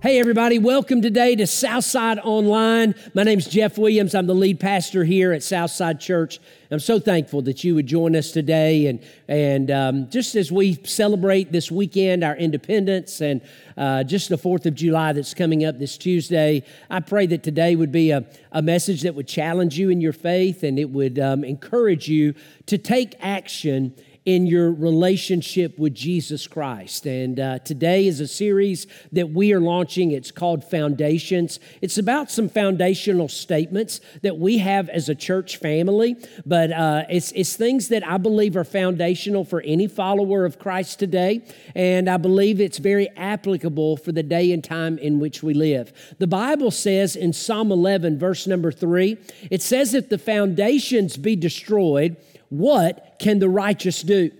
Hey, 0.00 0.20
everybody, 0.20 0.60
welcome 0.60 1.02
today 1.02 1.34
to 1.34 1.44
Southside 1.44 2.20
Online. 2.20 2.94
My 3.14 3.24
name 3.24 3.40
is 3.40 3.48
Jeff 3.48 3.76
Williams. 3.76 4.14
I'm 4.14 4.28
the 4.28 4.34
lead 4.34 4.60
pastor 4.60 5.02
here 5.02 5.32
at 5.32 5.42
Southside 5.42 5.98
Church. 5.98 6.38
I'm 6.70 6.78
so 6.78 7.00
thankful 7.00 7.42
that 7.42 7.64
you 7.64 7.74
would 7.74 7.88
join 7.88 8.14
us 8.14 8.30
today. 8.30 8.86
And, 8.86 9.04
and 9.26 9.72
um, 9.72 10.08
just 10.08 10.36
as 10.36 10.52
we 10.52 10.74
celebrate 10.84 11.50
this 11.50 11.72
weekend 11.72 12.22
our 12.22 12.36
independence 12.36 13.20
and 13.20 13.40
uh, 13.76 14.04
just 14.04 14.28
the 14.28 14.38
4th 14.38 14.66
of 14.66 14.76
July 14.76 15.12
that's 15.12 15.34
coming 15.34 15.64
up 15.64 15.80
this 15.80 15.98
Tuesday, 15.98 16.62
I 16.88 17.00
pray 17.00 17.26
that 17.26 17.42
today 17.42 17.74
would 17.74 17.90
be 17.90 18.12
a, 18.12 18.24
a 18.52 18.62
message 18.62 19.02
that 19.02 19.16
would 19.16 19.26
challenge 19.26 19.80
you 19.80 19.90
in 19.90 20.00
your 20.00 20.12
faith 20.12 20.62
and 20.62 20.78
it 20.78 20.90
would 20.90 21.18
um, 21.18 21.42
encourage 21.42 22.06
you 22.08 22.34
to 22.66 22.78
take 22.78 23.16
action 23.18 23.96
in 24.28 24.46
your 24.46 24.70
relationship 24.70 25.78
with 25.78 25.94
Jesus 25.94 26.46
Christ. 26.46 27.06
And 27.06 27.40
uh, 27.40 27.60
today 27.60 28.06
is 28.06 28.20
a 28.20 28.28
series 28.28 28.86
that 29.10 29.30
we 29.30 29.54
are 29.54 29.60
launching. 29.60 30.10
It's 30.10 30.30
called 30.30 30.62
Foundations. 30.62 31.58
It's 31.80 31.96
about 31.96 32.30
some 32.30 32.50
foundational 32.50 33.28
statements 33.28 34.02
that 34.20 34.36
we 34.36 34.58
have 34.58 34.90
as 34.90 35.08
a 35.08 35.14
church 35.14 35.56
family, 35.56 36.14
but 36.44 36.70
uh, 36.70 37.04
it's, 37.08 37.32
it's 37.32 37.56
things 37.56 37.88
that 37.88 38.06
I 38.06 38.18
believe 38.18 38.54
are 38.54 38.64
foundational 38.64 39.46
for 39.46 39.62
any 39.62 39.86
follower 39.86 40.44
of 40.44 40.58
Christ 40.58 40.98
today. 40.98 41.42
And 41.74 42.06
I 42.06 42.18
believe 42.18 42.60
it's 42.60 42.76
very 42.76 43.08
applicable 43.16 43.96
for 43.96 44.12
the 44.12 44.22
day 44.22 44.52
and 44.52 44.62
time 44.62 44.98
in 44.98 45.20
which 45.20 45.42
we 45.42 45.54
live. 45.54 45.90
The 46.18 46.26
Bible 46.26 46.70
says 46.70 47.16
in 47.16 47.32
Psalm 47.32 47.72
11, 47.72 48.18
verse 48.18 48.46
number 48.46 48.72
three, 48.72 49.16
it 49.50 49.62
says, 49.62 49.94
If 49.94 50.10
the 50.10 50.18
foundations 50.18 51.16
be 51.16 51.34
destroyed, 51.34 52.18
what 52.48 53.16
can 53.18 53.38
the 53.38 53.48
righteous 53.48 54.02
do? 54.02 54.30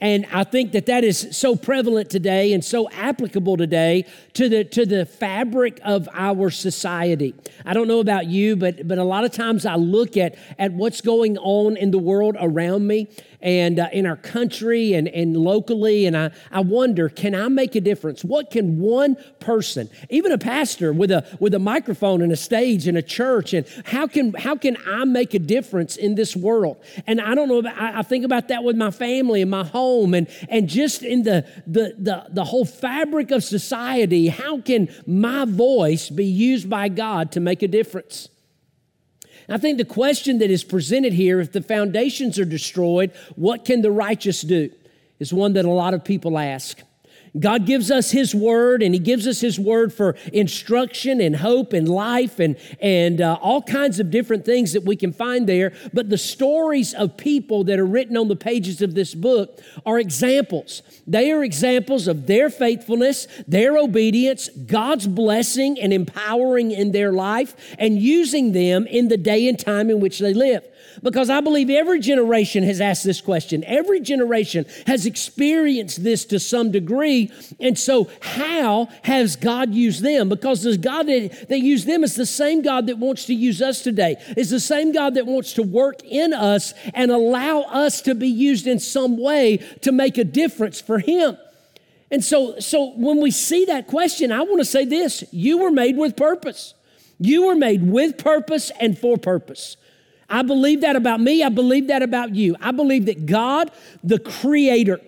And 0.00 0.26
I 0.32 0.44
think 0.44 0.72
that 0.72 0.86
that 0.86 1.04
is 1.04 1.28
so 1.36 1.56
prevalent 1.56 2.10
today 2.10 2.52
and 2.52 2.64
so 2.64 2.90
applicable 2.90 3.56
today 3.56 4.04
to 4.34 4.48
the, 4.48 4.64
to 4.64 4.84
the 4.84 5.06
fabric 5.06 5.80
of 5.84 6.08
our 6.12 6.50
society. 6.50 7.34
I 7.64 7.74
don't 7.74 7.88
know 7.88 8.00
about 8.00 8.26
you, 8.26 8.56
but, 8.56 8.86
but 8.86 8.98
a 8.98 9.04
lot 9.04 9.24
of 9.24 9.32
times 9.32 9.64
I 9.64 9.76
look 9.76 10.16
at, 10.16 10.36
at 10.58 10.72
what's 10.72 11.00
going 11.00 11.38
on 11.38 11.76
in 11.76 11.90
the 11.90 11.98
world 11.98 12.36
around 12.38 12.86
me 12.86 13.08
and 13.40 13.78
uh, 13.78 13.88
in 13.92 14.06
our 14.06 14.16
country 14.16 14.94
and, 14.94 15.08
and 15.08 15.36
locally. 15.36 16.06
And 16.06 16.16
I, 16.16 16.30
I 16.50 16.60
wonder, 16.60 17.08
can 17.08 17.34
I 17.34 17.48
make 17.48 17.74
a 17.74 17.80
difference? 17.80 18.24
What 18.24 18.50
can 18.50 18.78
one 18.78 19.16
person, 19.40 19.88
even 20.10 20.32
a 20.32 20.38
pastor 20.38 20.92
with 20.92 21.10
a, 21.10 21.24
with 21.40 21.54
a 21.54 21.58
microphone 21.58 22.22
and 22.22 22.32
a 22.32 22.36
stage 22.36 22.88
in 22.88 22.96
a 22.96 23.02
church, 23.02 23.54
and 23.54 23.66
how 23.84 24.06
can, 24.06 24.34
how 24.34 24.56
can 24.56 24.76
I 24.86 25.04
make 25.04 25.34
a 25.34 25.38
difference 25.38 25.96
in 25.96 26.14
this 26.14 26.34
world? 26.34 26.82
And 27.06 27.20
I 27.20 27.34
don't 27.34 27.48
know, 27.48 27.58
about, 27.58 27.78
I, 27.78 28.00
I 28.00 28.02
think 28.02 28.24
about 28.24 28.48
that 28.48 28.64
with 28.64 28.76
my 28.76 28.90
family 28.90 29.42
and 29.42 29.50
my 29.50 29.64
home 29.64 30.14
and, 30.14 30.28
and 30.48 30.68
just 30.68 31.02
in 31.02 31.22
the, 31.22 31.46
the, 31.66 31.94
the, 31.98 32.26
the 32.30 32.44
whole 32.44 32.64
fabric 32.64 33.30
of 33.30 33.44
society. 33.44 34.28
How 34.28 34.60
can 34.60 34.88
my 35.06 35.44
voice 35.44 36.10
be 36.10 36.24
used 36.24 36.68
by 36.68 36.88
God 36.88 37.32
to 37.32 37.40
make 37.40 37.62
a 37.62 37.68
difference? 37.68 38.28
I 39.48 39.58
think 39.58 39.78
the 39.78 39.84
question 39.84 40.38
that 40.38 40.50
is 40.50 40.62
presented 40.62 41.12
here 41.14 41.40
if 41.40 41.52
the 41.52 41.62
foundations 41.62 42.38
are 42.38 42.44
destroyed, 42.44 43.12
what 43.36 43.64
can 43.64 43.82
the 43.82 43.90
righteous 43.90 44.42
do? 44.42 44.70
is 45.18 45.32
one 45.32 45.54
that 45.54 45.64
a 45.64 45.70
lot 45.70 45.94
of 45.94 46.04
people 46.04 46.38
ask. 46.38 46.80
God 47.40 47.66
gives 47.66 47.90
us 47.90 48.10
His 48.10 48.34
word, 48.34 48.82
and 48.82 48.94
He 48.94 49.00
gives 49.00 49.26
us 49.26 49.40
His 49.40 49.58
word 49.58 49.92
for 49.92 50.16
instruction 50.32 51.20
and 51.20 51.36
hope 51.36 51.72
and 51.72 51.88
life 51.88 52.38
and, 52.38 52.56
and 52.80 53.20
uh, 53.20 53.38
all 53.40 53.62
kinds 53.62 54.00
of 54.00 54.10
different 54.10 54.44
things 54.44 54.72
that 54.72 54.84
we 54.84 54.96
can 54.96 55.12
find 55.12 55.48
there. 55.48 55.72
But 55.92 56.10
the 56.10 56.18
stories 56.18 56.94
of 56.94 57.16
people 57.16 57.64
that 57.64 57.78
are 57.78 57.86
written 57.86 58.16
on 58.16 58.28
the 58.28 58.36
pages 58.36 58.82
of 58.82 58.94
this 58.94 59.14
book 59.14 59.60
are 59.84 59.98
examples. 59.98 60.82
They 61.06 61.30
are 61.32 61.44
examples 61.44 62.06
of 62.08 62.26
their 62.26 62.50
faithfulness, 62.50 63.26
their 63.46 63.76
obedience, 63.78 64.48
God's 64.48 65.06
blessing 65.06 65.78
and 65.80 65.92
empowering 65.92 66.70
in 66.70 66.92
their 66.92 67.12
life, 67.12 67.54
and 67.78 67.98
using 67.98 68.52
them 68.52 68.86
in 68.86 69.08
the 69.08 69.16
day 69.16 69.48
and 69.48 69.58
time 69.58 69.90
in 69.90 70.00
which 70.00 70.18
they 70.18 70.34
live. 70.34 70.64
Because 71.02 71.30
I 71.30 71.40
believe 71.40 71.70
every 71.70 72.00
generation 72.00 72.64
has 72.64 72.80
asked 72.80 73.04
this 73.04 73.20
question. 73.20 73.64
Every 73.64 74.00
generation 74.00 74.66
has 74.86 75.06
experienced 75.06 76.02
this 76.02 76.24
to 76.26 76.40
some 76.40 76.70
degree. 76.70 77.30
And 77.60 77.78
so, 77.78 78.10
how 78.20 78.88
has 79.02 79.36
God 79.36 79.74
used 79.74 80.02
them? 80.02 80.28
Because 80.28 80.62
the 80.62 80.76
God 80.76 81.06
that, 81.06 81.48
that 81.48 81.60
used 81.60 81.86
them 81.86 82.04
is 82.04 82.14
the 82.14 82.26
same 82.26 82.62
God 82.62 82.86
that 82.86 82.98
wants 82.98 83.26
to 83.26 83.34
use 83.34 83.62
us 83.62 83.82
today, 83.82 84.16
is 84.36 84.50
the 84.50 84.60
same 84.60 84.92
God 84.92 85.14
that 85.14 85.26
wants 85.26 85.52
to 85.54 85.62
work 85.62 86.02
in 86.04 86.32
us 86.32 86.74
and 86.94 87.10
allow 87.10 87.62
us 87.62 88.02
to 88.02 88.14
be 88.14 88.28
used 88.28 88.66
in 88.66 88.78
some 88.78 89.18
way 89.18 89.58
to 89.82 89.92
make 89.92 90.18
a 90.18 90.24
difference 90.24 90.80
for 90.80 90.98
Him. 90.98 91.36
And 92.10 92.24
so, 92.24 92.58
so 92.58 92.92
when 92.96 93.20
we 93.20 93.30
see 93.30 93.66
that 93.66 93.86
question, 93.86 94.32
I 94.32 94.40
want 94.40 94.60
to 94.60 94.64
say 94.64 94.84
this 94.84 95.24
you 95.30 95.58
were 95.58 95.70
made 95.70 95.96
with 95.96 96.16
purpose. 96.16 96.74
You 97.18 97.46
were 97.46 97.56
made 97.56 97.90
with 97.90 98.16
purpose 98.16 98.70
and 98.80 98.96
for 98.96 99.18
purpose. 99.18 99.76
I 100.28 100.42
believe 100.42 100.82
that 100.82 100.96
about 100.96 101.20
me. 101.20 101.42
I 101.42 101.48
believe 101.48 101.88
that 101.88 102.02
about 102.02 102.34
you. 102.34 102.56
I 102.60 102.70
believe 102.70 103.06
that 103.06 103.26
God, 103.26 103.70
the 104.04 104.18
Creator, 104.18 105.00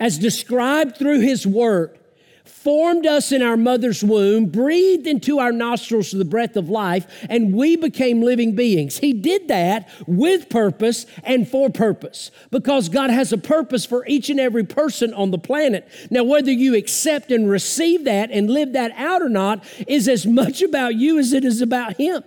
as 0.00 0.18
described 0.18 0.96
through 0.96 1.20
His 1.20 1.46
Word, 1.46 1.98
formed 2.44 3.06
us 3.06 3.30
in 3.30 3.42
our 3.42 3.58
mother's 3.58 4.02
womb, 4.02 4.46
breathed 4.46 5.06
into 5.06 5.38
our 5.38 5.52
nostrils 5.52 6.10
the 6.10 6.24
breath 6.24 6.56
of 6.56 6.70
life, 6.70 7.06
and 7.28 7.54
we 7.54 7.76
became 7.76 8.22
living 8.22 8.54
beings. 8.54 8.98
He 8.98 9.12
did 9.12 9.48
that 9.48 9.88
with 10.06 10.48
purpose 10.48 11.04
and 11.22 11.46
for 11.46 11.68
purpose 11.68 12.30
because 12.50 12.88
God 12.88 13.10
has 13.10 13.32
a 13.34 13.38
purpose 13.38 13.84
for 13.84 14.06
each 14.06 14.30
and 14.30 14.40
every 14.40 14.64
person 14.64 15.12
on 15.12 15.30
the 15.30 15.38
planet. 15.38 15.86
Now, 16.10 16.24
whether 16.24 16.50
you 16.50 16.74
accept 16.74 17.30
and 17.30 17.50
receive 17.50 18.04
that 18.04 18.30
and 18.30 18.48
live 18.48 18.72
that 18.72 18.92
out 18.96 19.20
or 19.20 19.28
not 19.28 19.62
is 19.86 20.08
as 20.08 20.26
much 20.26 20.62
about 20.62 20.94
you 20.94 21.18
as 21.18 21.34
it 21.34 21.44
is 21.44 21.60
about 21.60 21.98
Him. 21.98 22.24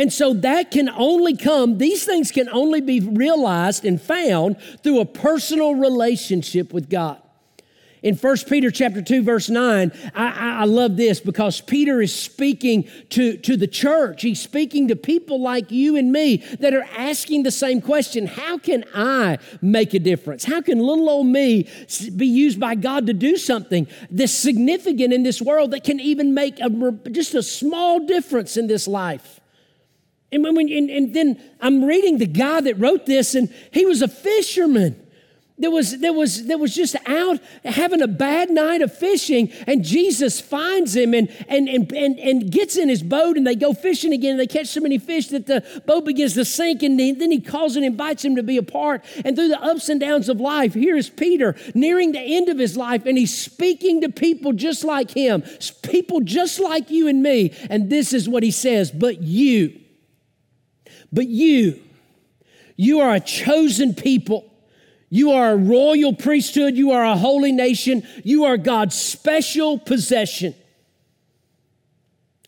And 0.00 0.10
so 0.10 0.32
that 0.32 0.70
can 0.70 0.88
only 0.88 1.36
come, 1.36 1.76
these 1.76 2.06
things 2.06 2.30
can 2.30 2.48
only 2.48 2.80
be 2.80 3.00
realized 3.00 3.84
and 3.84 4.00
found 4.00 4.56
through 4.82 5.00
a 5.00 5.04
personal 5.04 5.74
relationship 5.74 6.72
with 6.72 6.88
God. 6.88 7.20
In 8.02 8.14
1 8.14 8.36
Peter 8.48 8.70
chapter 8.70 9.02
2, 9.02 9.22
verse 9.22 9.50
9, 9.50 9.92
I, 10.14 10.60
I, 10.60 10.64
love 10.64 10.96
this 10.96 11.20
because 11.20 11.60
Peter 11.60 12.00
is 12.00 12.14
speaking 12.14 12.88
to, 13.10 13.36
to 13.36 13.58
the 13.58 13.66
church. 13.66 14.22
He's 14.22 14.40
speaking 14.40 14.88
to 14.88 14.96
people 14.96 15.42
like 15.42 15.70
you 15.70 15.96
and 15.96 16.10
me 16.10 16.38
that 16.60 16.72
are 16.72 16.86
asking 16.96 17.42
the 17.42 17.50
same 17.50 17.82
question 17.82 18.26
How 18.26 18.56
can 18.56 18.86
I 18.94 19.36
make 19.60 19.92
a 19.92 19.98
difference? 19.98 20.44
How 20.44 20.62
can 20.62 20.78
little 20.78 21.10
old 21.10 21.26
me 21.26 21.68
be 22.16 22.26
used 22.26 22.58
by 22.58 22.74
God 22.74 23.06
to 23.08 23.12
do 23.12 23.36
something 23.36 23.86
that's 24.10 24.32
significant 24.32 25.12
in 25.12 25.24
this 25.24 25.42
world 25.42 25.72
that 25.72 25.84
can 25.84 26.00
even 26.00 26.32
make 26.32 26.58
a, 26.58 26.70
just 27.10 27.34
a 27.34 27.42
small 27.42 28.06
difference 28.06 28.56
in 28.56 28.66
this 28.66 28.88
life? 28.88 29.39
And, 30.32 30.44
when, 30.44 30.68
and, 30.70 30.90
and 30.90 31.14
then 31.14 31.42
I'm 31.60 31.84
reading 31.84 32.18
the 32.18 32.26
guy 32.26 32.60
that 32.60 32.78
wrote 32.78 33.06
this, 33.06 33.34
and 33.34 33.52
he 33.72 33.84
was 33.84 34.00
a 34.00 34.08
fisherman 34.08 35.06
that 35.60 35.70
was, 35.70 36.00
that 36.00 36.14
was, 36.14 36.46
that 36.46 36.58
was 36.58 36.74
just 36.74 36.96
out 37.06 37.38
having 37.64 38.00
a 38.00 38.08
bad 38.08 38.50
night 38.50 38.80
of 38.80 38.96
fishing, 38.96 39.52
and 39.66 39.84
Jesus 39.84 40.40
finds 40.40 40.96
him 40.96 41.12
and, 41.12 41.28
and, 41.48 41.68
and, 41.68 41.92
and, 41.92 42.18
and 42.18 42.50
gets 42.50 42.76
in 42.76 42.88
his 42.88 43.02
boat, 43.02 43.36
and 43.36 43.46
they 43.46 43.54
go 43.54 43.74
fishing 43.74 44.12
again, 44.12 44.32
and 44.32 44.40
they 44.40 44.46
catch 44.46 44.68
so 44.68 44.80
many 44.80 44.98
fish 44.98 45.28
that 45.28 45.46
the 45.46 45.62
boat 45.86 46.06
begins 46.06 46.34
to 46.34 46.46
sink, 46.46 46.82
and 46.82 46.98
then 46.98 47.30
he 47.30 47.40
calls 47.40 47.76
and 47.76 47.84
invites 47.84 48.24
him 48.24 48.36
to 48.36 48.42
be 48.42 48.56
a 48.56 48.62
part. 48.62 49.04
And 49.22 49.36
through 49.36 49.48
the 49.48 49.60
ups 49.62 49.90
and 49.90 50.00
downs 50.00 50.30
of 50.30 50.40
life, 50.40 50.72
here 50.72 50.96
is 50.96 51.10
Peter 51.10 51.54
nearing 51.74 52.12
the 52.12 52.20
end 52.20 52.48
of 52.48 52.58
his 52.58 52.76
life, 52.76 53.04
and 53.04 53.18
he's 53.18 53.36
speaking 53.36 54.00
to 54.00 54.08
people 54.08 54.54
just 54.54 54.82
like 54.82 55.10
him, 55.10 55.42
people 55.82 56.20
just 56.20 56.58
like 56.58 56.90
you 56.90 57.06
and 57.06 57.22
me. 57.22 57.54
And 57.68 57.90
this 57.90 58.14
is 58.14 58.28
what 58.28 58.42
he 58.42 58.50
says 58.50 58.90
But 58.90 59.20
you, 59.20 59.78
but 61.12 61.26
you, 61.26 61.80
you 62.76 63.00
are 63.00 63.14
a 63.14 63.20
chosen 63.20 63.94
people. 63.94 64.46
You 65.10 65.32
are 65.32 65.50
a 65.50 65.56
royal 65.56 66.14
priesthood. 66.14 66.76
You 66.76 66.92
are 66.92 67.04
a 67.04 67.16
holy 67.16 67.52
nation. 67.52 68.06
You 68.22 68.44
are 68.44 68.56
God's 68.56 68.94
special 68.94 69.78
possession. 69.78 70.54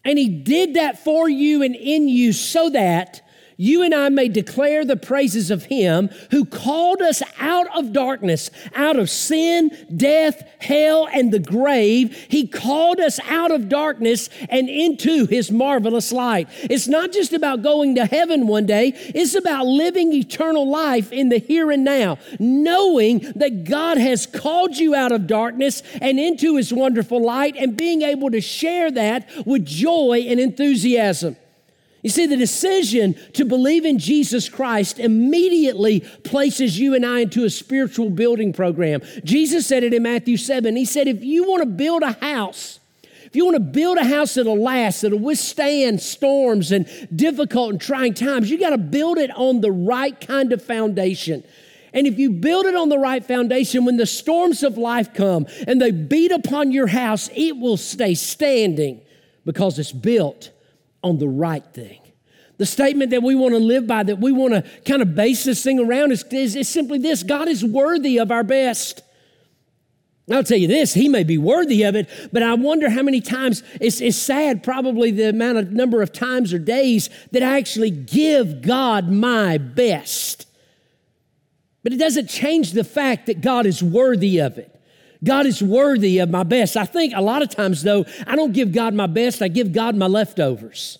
And 0.04 0.18
He 0.18 0.28
did 0.28 0.74
that 0.74 1.02
for 1.02 1.28
you 1.28 1.62
and 1.62 1.74
in 1.74 2.08
you 2.08 2.32
so 2.32 2.70
that 2.70 3.20
you 3.62 3.84
and 3.84 3.94
I 3.94 4.08
may 4.08 4.26
declare 4.26 4.84
the 4.84 4.96
praises 4.96 5.48
of 5.52 5.66
Him 5.66 6.08
who 6.32 6.44
called 6.44 7.00
us 7.00 7.22
out 7.38 7.68
of 7.78 7.92
darkness, 7.92 8.50
out 8.74 8.98
of 8.98 9.08
sin, 9.08 9.70
death, 9.96 10.42
hell, 10.58 11.08
and 11.12 11.32
the 11.32 11.38
grave. 11.38 12.26
He 12.28 12.48
called 12.48 12.98
us 12.98 13.20
out 13.28 13.52
of 13.52 13.68
darkness 13.68 14.28
and 14.50 14.68
into 14.68 15.26
His 15.26 15.52
marvelous 15.52 16.10
light. 16.10 16.48
It's 16.64 16.88
not 16.88 17.12
just 17.12 17.32
about 17.32 17.62
going 17.62 17.94
to 17.94 18.04
heaven 18.04 18.48
one 18.48 18.66
day, 18.66 18.94
it's 18.96 19.36
about 19.36 19.66
living 19.66 20.12
eternal 20.12 20.68
life 20.68 21.12
in 21.12 21.28
the 21.28 21.38
here 21.38 21.70
and 21.70 21.84
now, 21.84 22.18
knowing 22.40 23.20
that 23.36 23.62
God 23.62 23.96
has 23.96 24.26
called 24.26 24.76
you 24.76 24.96
out 24.96 25.12
of 25.12 25.28
darkness 25.28 25.84
and 26.00 26.18
into 26.18 26.56
His 26.56 26.72
wonderful 26.72 27.22
light 27.22 27.54
and 27.56 27.76
being 27.76 28.02
able 28.02 28.32
to 28.32 28.40
share 28.40 28.90
that 28.90 29.28
with 29.46 29.64
joy 29.64 30.24
and 30.26 30.40
enthusiasm. 30.40 31.36
You 32.02 32.10
see, 32.10 32.26
the 32.26 32.36
decision 32.36 33.14
to 33.34 33.44
believe 33.44 33.84
in 33.84 33.98
Jesus 33.98 34.48
Christ 34.48 34.98
immediately 34.98 36.00
places 36.00 36.78
you 36.78 36.96
and 36.96 37.06
I 37.06 37.20
into 37.20 37.44
a 37.44 37.50
spiritual 37.50 38.10
building 38.10 38.52
program. 38.52 39.02
Jesus 39.22 39.68
said 39.68 39.84
it 39.84 39.94
in 39.94 40.02
Matthew 40.02 40.36
7. 40.36 40.74
He 40.74 40.84
said, 40.84 41.06
If 41.06 41.22
you 41.22 41.48
want 41.48 41.62
to 41.62 41.68
build 41.68 42.02
a 42.02 42.12
house, 42.12 42.80
if 43.24 43.36
you 43.36 43.44
want 43.44 43.54
to 43.54 43.60
build 43.60 43.98
a 43.98 44.04
house 44.04 44.34
that'll 44.34 44.60
last, 44.60 45.02
that'll 45.02 45.18
withstand 45.18 46.02
storms 46.02 46.72
and 46.72 46.86
difficult 47.14 47.70
and 47.70 47.80
trying 47.80 48.14
times, 48.14 48.50
you 48.50 48.58
got 48.58 48.70
to 48.70 48.78
build 48.78 49.16
it 49.16 49.30
on 49.36 49.60
the 49.60 49.72
right 49.72 50.20
kind 50.20 50.52
of 50.52 50.60
foundation. 50.62 51.44
And 51.94 52.08
if 52.08 52.18
you 52.18 52.30
build 52.30 52.66
it 52.66 52.74
on 52.74 52.88
the 52.88 52.98
right 52.98 53.24
foundation, 53.24 53.84
when 53.84 53.96
the 53.96 54.06
storms 54.06 54.64
of 54.64 54.76
life 54.76 55.14
come 55.14 55.46
and 55.68 55.80
they 55.80 55.92
beat 55.92 56.32
upon 56.32 56.72
your 56.72 56.88
house, 56.88 57.30
it 57.34 57.56
will 57.58 57.76
stay 57.76 58.14
standing 58.14 59.00
because 59.44 59.78
it's 59.78 59.92
built 59.92 60.50
on 61.02 61.18
the 61.18 61.28
right 61.28 61.64
thing. 61.72 62.00
The 62.58 62.66
statement 62.66 63.10
that 63.10 63.22
we 63.22 63.34
want 63.34 63.54
to 63.54 63.58
live 63.58 63.86
by, 63.86 64.02
that 64.02 64.20
we 64.20 64.30
want 64.30 64.54
to 64.54 64.64
kind 64.84 65.02
of 65.02 65.14
base 65.14 65.44
this 65.44 65.62
thing 65.62 65.80
around, 65.80 66.12
is, 66.12 66.24
is, 66.30 66.54
is 66.54 66.68
simply 66.68 66.98
this 66.98 67.22
God 67.22 67.48
is 67.48 67.64
worthy 67.64 68.18
of 68.18 68.30
our 68.30 68.44
best. 68.44 69.02
I'll 70.30 70.44
tell 70.44 70.58
you 70.58 70.68
this, 70.68 70.94
he 70.94 71.08
may 71.08 71.24
be 71.24 71.36
worthy 71.36 71.82
of 71.82 71.96
it, 71.96 72.08
but 72.32 72.42
I 72.42 72.54
wonder 72.54 72.88
how 72.88 73.02
many 73.02 73.20
times 73.20 73.62
it's, 73.80 74.00
it's 74.00 74.16
sad, 74.16 74.62
probably 74.62 75.10
the 75.10 75.30
amount 75.30 75.58
of 75.58 75.72
number 75.72 76.00
of 76.00 76.12
times 76.12 76.54
or 76.54 76.58
days 76.58 77.10
that 77.32 77.42
I 77.42 77.58
actually 77.58 77.90
give 77.90 78.62
God 78.62 79.10
my 79.10 79.58
best. 79.58 80.46
But 81.82 81.92
it 81.92 81.98
doesn't 81.98 82.28
change 82.28 82.72
the 82.72 82.84
fact 82.84 83.26
that 83.26 83.40
God 83.40 83.66
is 83.66 83.82
worthy 83.82 84.38
of 84.38 84.58
it. 84.58 84.71
God 85.24 85.46
is 85.46 85.62
worthy 85.62 86.18
of 86.18 86.30
my 86.30 86.42
best. 86.42 86.76
I 86.76 86.84
think 86.84 87.14
a 87.14 87.22
lot 87.22 87.42
of 87.42 87.48
times, 87.48 87.82
though, 87.82 88.04
I 88.26 88.36
don't 88.36 88.52
give 88.52 88.72
God 88.72 88.94
my 88.94 89.06
best, 89.06 89.42
I 89.42 89.48
give 89.48 89.72
God 89.72 89.94
my 89.96 90.06
leftovers. 90.06 90.98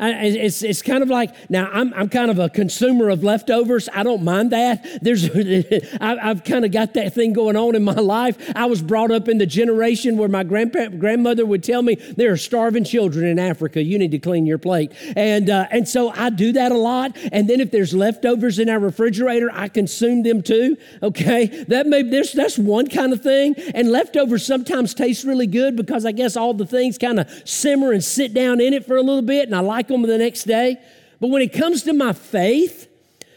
It's, 0.00 0.62
it's 0.62 0.82
kind 0.82 1.04
of 1.04 1.08
like 1.08 1.48
now 1.48 1.70
I'm, 1.72 1.94
I'm 1.94 2.08
kind 2.08 2.28
of 2.28 2.40
a 2.40 2.48
consumer 2.48 3.10
of 3.10 3.22
leftovers. 3.22 3.88
I 3.92 4.02
don't 4.02 4.24
mind 4.24 4.50
that. 4.50 4.84
There's 5.02 5.24
I, 6.00 6.16
have 6.20 6.42
kind 6.42 6.64
of 6.64 6.72
got 6.72 6.94
that 6.94 7.14
thing 7.14 7.32
going 7.32 7.54
on 7.54 7.76
in 7.76 7.84
my 7.84 7.94
life. 7.94 8.36
I 8.56 8.66
was 8.66 8.82
brought 8.82 9.12
up 9.12 9.28
in 9.28 9.38
the 9.38 9.46
generation 9.46 10.16
where 10.16 10.28
my 10.28 10.42
grandpa, 10.42 10.88
grandmother 10.88 11.46
would 11.46 11.62
tell 11.62 11.82
me 11.82 11.94
there 11.94 12.32
are 12.32 12.36
starving 12.36 12.82
children 12.82 13.26
in 13.26 13.38
Africa. 13.38 13.82
You 13.82 13.98
need 13.98 14.10
to 14.10 14.18
clean 14.18 14.46
your 14.46 14.58
plate, 14.58 14.92
and 15.14 15.48
uh, 15.48 15.68
and 15.70 15.88
so 15.88 16.10
I 16.10 16.30
do 16.30 16.52
that 16.52 16.72
a 16.72 16.78
lot. 16.78 17.16
And 17.30 17.48
then 17.48 17.60
if 17.60 17.70
there's 17.70 17.94
leftovers 17.94 18.58
in 18.58 18.68
our 18.68 18.80
refrigerator, 18.80 19.48
I 19.52 19.68
consume 19.68 20.24
them 20.24 20.42
too. 20.42 20.76
Okay, 21.04 21.46
that 21.68 21.86
may 21.86 22.02
there's 22.02 22.32
that's 22.32 22.58
one 22.58 22.88
kind 22.88 23.12
of 23.12 23.22
thing. 23.22 23.54
And 23.74 23.90
leftovers 23.90 24.44
sometimes 24.44 24.92
taste 24.92 25.24
really 25.24 25.46
good 25.46 25.76
because 25.76 26.04
I 26.04 26.10
guess 26.10 26.36
all 26.36 26.52
the 26.52 26.66
things 26.66 26.98
kind 26.98 27.20
of 27.20 27.30
simmer 27.44 27.92
and 27.92 28.02
sit 28.02 28.34
down 28.34 28.60
in 28.60 28.74
it 28.74 28.84
for 28.84 28.96
a 28.96 29.02
little 29.02 29.22
bit, 29.22 29.46
and 29.46 29.54
I 29.54 29.60
like 29.60 29.83
like 29.84 30.02
them 30.02 30.08
the 30.08 30.18
next 30.18 30.44
day. 30.44 30.76
But 31.20 31.28
when 31.28 31.42
it 31.42 31.52
comes 31.52 31.82
to 31.84 31.92
my 31.92 32.12
faith, 32.12 32.88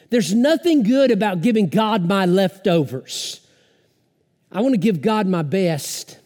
there's 0.09 0.33
nothing 0.33 0.83
good 0.83 1.11
about 1.11 1.41
giving 1.41 1.67
God 1.67 2.07
my 2.07 2.25
leftovers. 2.25 3.41
I 4.51 4.61
want 4.61 4.73
to 4.73 4.79
give 4.79 5.01
God 5.01 5.27
my 5.27 5.41
best 5.41 6.17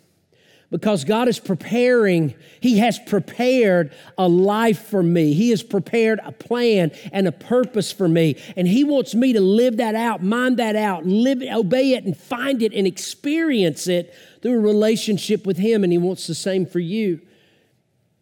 because 0.70 1.04
God 1.04 1.28
is 1.28 1.40
preparing, 1.40 2.36
He 2.62 2.78
has 2.78 3.00
prepared 3.00 3.94
a 4.18 4.28
life 4.28 4.88
for 4.88 5.04
me. 5.04 5.34
He 5.34 5.50
has 5.50 5.64
prepared 5.64 6.20
a 6.24 6.32
plan 6.32 6.92
and 7.12 7.28
a 7.28 7.32
purpose 7.32 7.92
for 7.92 8.08
me. 8.08 8.38
And 8.56 8.68
He 8.68 8.84
wants 8.84 9.16
me 9.16 9.34
to 9.34 9.42
live 9.42 9.78
that 9.78 9.96
out, 9.96 10.24
mind 10.24 10.58
that 10.58 10.76
out, 10.76 11.06
live, 11.06 11.42
obey 11.42 11.94
it, 11.94 12.06
and 12.06 12.16
find 12.16 12.62
it 12.62 12.74
and 12.74 12.88
experience 12.88 13.88
it 13.88 14.14
through 14.42 14.54
a 14.54 14.60
relationship 14.60 15.46
with 15.46 15.58
Him. 15.58 15.84
And 15.84 15.92
He 15.92 15.98
wants 15.98 16.28
the 16.28 16.36
same 16.36 16.66
for 16.66 16.80
you. 16.80 17.20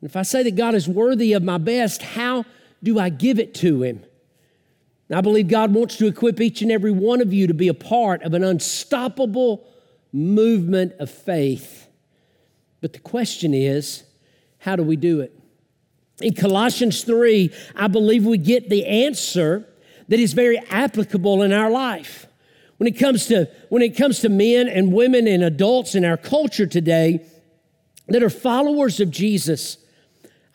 And 0.01 0.09
if 0.09 0.15
I 0.15 0.21
say 0.23 0.43
that 0.43 0.55
God 0.55 0.75
is 0.75 0.87
worthy 0.87 1.33
of 1.33 1.43
my 1.43 1.57
best, 1.57 2.01
how 2.01 2.45
do 2.81 2.99
I 2.99 3.09
give 3.09 3.39
it 3.39 3.53
to 3.55 3.83
Him? 3.83 4.03
And 5.09 5.17
I 5.17 5.21
believe 5.21 5.47
God 5.47 5.73
wants 5.73 5.97
to 5.97 6.07
equip 6.07 6.39
each 6.39 6.61
and 6.61 6.71
every 6.71 6.91
one 6.91 7.21
of 7.21 7.33
you 7.33 7.47
to 7.47 7.53
be 7.53 7.67
a 7.67 7.73
part 7.73 8.21
of 8.23 8.33
an 8.33 8.43
unstoppable 8.43 9.67
movement 10.13 10.93
of 10.99 11.09
faith. 11.09 11.87
But 12.81 12.93
the 12.93 12.99
question 12.99 13.53
is, 13.53 14.03
how 14.59 14.75
do 14.75 14.83
we 14.83 14.95
do 14.95 15.19
it? 15.21 15.37
In 16.21 16.33
Colossians 16.33 17.03
3, 17.03 17.51
I 17.75 17.87
believe 17.87 18.25
we 18.25 18.37
get 18.37 18.69
the 18.69 18.85
answer 18.85 19.67
that 20.07 20.19
is 20.19 20.33
very 20.33 20.57
applicable 20.69 21.41
in 21.41 21.53
our 21.53 21.69
life. 21.69 22.27
When 22.77 22.87
it 22.87 22.97
comes 22.97 23.27
to, 23.27 23.49
when 23.69 23.81
it 23.81 23.97
comes 23.97 24.19
to 24.19 24.29
men 24.29 24.67
and 24.67 24.93
women 24.93 25.27
and 25.27 25.43
adults 25.43 25.95
in 25.95 26.05
our 26.05 26.17
culture 26.17 26.65
today 26.65 27.25
that 28.07 28.23
are 28.23 28.29
followers 28.29 28.99
of 28.99 29.11
Jesus, 29.11 29.77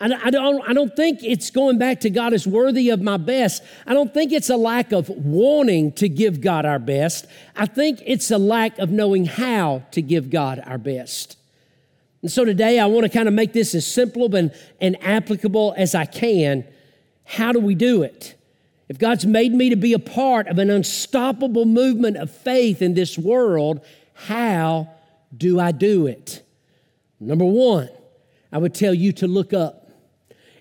I 0.00 0.30
don't, 0.30 0.68
I 0.68 0.72
don't 0.72 0.94
think 0.94 1.20
it's 1.22 1.50
going 1.50 1.78
back 1.78 2.00
to 2.00 2.10
God 2.10 2.32
is 2.32 2.46
worthy 2.46 2.90
of 2.90 3.00
my 3.00 3.16
best. 3.16 3.62
I 3.86 3.94
don't 3.94 4.12
think 4.12 4.32
it's 4.32 4.50
a 4.50 4.56
lack 4.56 4.92
of 4.92 5.08
wanting 5.08 5.92
to 5.92 6.08
give 6.08 6.40
God 6.40 6.66
our 6.66 6.80
best. 6.80 7.26
I 7.56 7.66
think 7.66 8.02
it's 8.04 8.30
a 8.30 8.36
lack 8.38 8.78
of 8.78 8.90
knowing 8.90 9.24
how 9.24 9.84
to 9.92 10.02
give 10.02 10.30
God 10.30 10.60
our 10.66 10.78
best. 10.78 11.38
And 12.22 12.30
so 12.30 12.44
today 12.44 12.80
I 12.80 12.86
want 12.86 13.04
to 13.04 13.08
kind 13.08 13.28
of 13.28 13.34
make 13.34 13.52
this 13.52 13.74
as 13.74 13.86
simple 13.86 14.34
and, 14.34 14.52
and 14.80 15.02
applicable 15.02 15.74
as 15.76 15.94
I 15.94 16.06
can. 16.06 16.64
How 17.24 17.52
do 17.52 17.60
we 17.60 17.74
do 17.74 18.02
it? 18.02 18.34
If 18.88 18.98
God's 18.98 19.24
made 19.24 19.54
me 19.54 19.70
to 19.70 19.76
be 19.76 19.92
a 19.92 19.98
part 19.98 20.48
of 20.48 20.58
an 20.58 20.70
unstoppable 20.70 21.66
movement 21.66 22.16
of 22.16 22.30
faith 22.30 22.82
in 22.82 22.94
this 22.94 23.16
world, 23.16 23.80
how 24.14 24.88
do 25.36 25.60
I 25.60 25.72
do 25.72 26.06
it? 26.06 26.42
Number 27.20 27.44
one, 27.44 27.88
I 28.52 28.58
would 28.58 28.74
tell 28.74 28.92
you 28.92 29.12
to 29.12 29.26
look 29.26 29.52
up. 29.52 29.83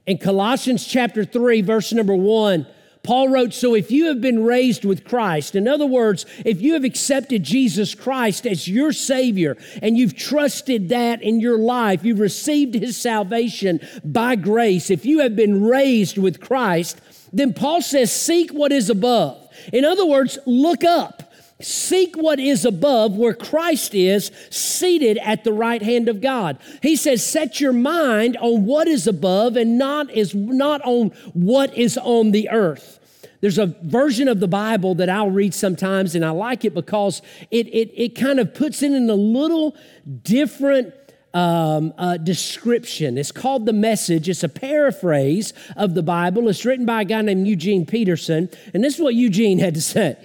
In 0.05 0.17
Colossians 0.17 0.85
chapter 0.85 1.23
3, 1.23 1.61
verse 1.61 1.94
number 1.94 2.15
1, 2.15 2.67
Paul 3.03 3.29
wrote, 3.29 3.53
So 3.53 3.73
if 3.73 3.91
you 3.91 4.07
have 4.07 4.21
been 4.21 4.44
raised 4.44 4.83
with 4.83 5.05
Christ, 5.05 5.55
in 5.55 5.67
other 5.67 5.85
words, 5.85 6.25
if 6.45 6.61
you 6.61 6.73
have 6.73 6.83
accepted 6.83 7.44
Jesus 7.44 7.95
Christ 7.95 8.45
as 8.45 8.67
your 8.67 8.91
Savior 8.91 9.57
and 9.81 9.97
you've 9.97 10.15
trusted 10.15 10.89
that 10.89 11.21
in 11.21 11.39
your 11.39 11.57
life, 11.57 12.03
you've 12.03 12.19
received 12.19 12.75
His 12.75 12.97
salvation 12.97 13.79
by 14.03 14.35
grace, 14.35 14.89
if 14.89 15.05
you 15.05 15.19
have 15.19 15.35
been 15.35 15.63
raised 15.63 16.17
with 16.17 16.41
Christ, 16.41 16.99
then 17.31 17.53
Paul 17.53 17.81
says, 17.81 18.11
Seek 18.11 18.51
what 18.51 18.71
is 18.71 18.89
above. 18.89 19.49
In 19.71 19.85
other 19.85 20.06
words, 20.06 20.38
look 20.45 20.83
up. 20.83 21.32
Seek 21.63 22.15
what 22.15 22.39
is 22.39 22.65
above 22.65 23.15
where 23.15 23.33
Christ 23.33 23.95
is 23.95 24.31
seated 24.50 25.18
at 25.19 25.44
the 25.44 25.54
right 25.54 25.81
hand 25.81 26.10
of 26.10 26.21
God. 26.21 26.57
He 26.81 26.95
says, 26.95 27.25
set 27.25 27.60
your 27.60 27.74
mind 27.74 28.38
on 28.38 28.65
what 28.65 28.88
is 28.88 29.07
above 29.07 29.56
and 29.56 29.77
not 29.77 30.12
is 30.12 30.36
not 30.36 30.81
on 30.83 31.10
what 31.33 31.75
is 31.77 31.98
on 31.98 32.31
the 32.31 32.50
earth. 32.50 33.00
There's 33.42 33.57
a 33.57 33.65
version 33.65 34.30
of 34.30 34.40
the 34.40 34.47
Bible 34.47 34.95
that 34.95 35.09
I'll 35.09 35.30
read 35.30 35.54
sometimes, 35.54 36.16
and 36.16 36.23
I 36.23 36.30
like 36.30 36.64
it 36.64 36.73
because 36.73 37.21
it, 37.52 37.68
it, 37.68 37.92
it 37.94 38.16
kind 38.16 38.40
of 38.40 38.54
puts 38.54 38.81
it 38.81 38.94
in 38.94 39.09
a 39.09 39.16
little 39.16 39.76
different 40.23 40.94
um, 41.33 41.94
uh, 41.97 42.18
description. 42.18 43.18
It's 43.18 43.33
called 43.33 43.66
The 43.66 43.73
Message. 43.73 44.30
It's 44.30 44.44
a 44.44 44.49
paraphrase 44.49 45.54
of 45.76 45.94
the 45.94 46.04
Bible. 46.04 46.47
It's 46.47 46.64
written 46.64 46.85
by 46.85 47.02
a 47.02 47.06
guy 47.06 47.21
named 47.21 47.47
Eugene 47.47 47.85
Peterson. 47.85 48.49
And 48.73 48.83
this 48.83 48.95
is 48.95 49.02
what 49.02 49.16
Eugene 49.16 49.59
had 49.59 49.73
to 49.76 49.81
say. 49.81 50.16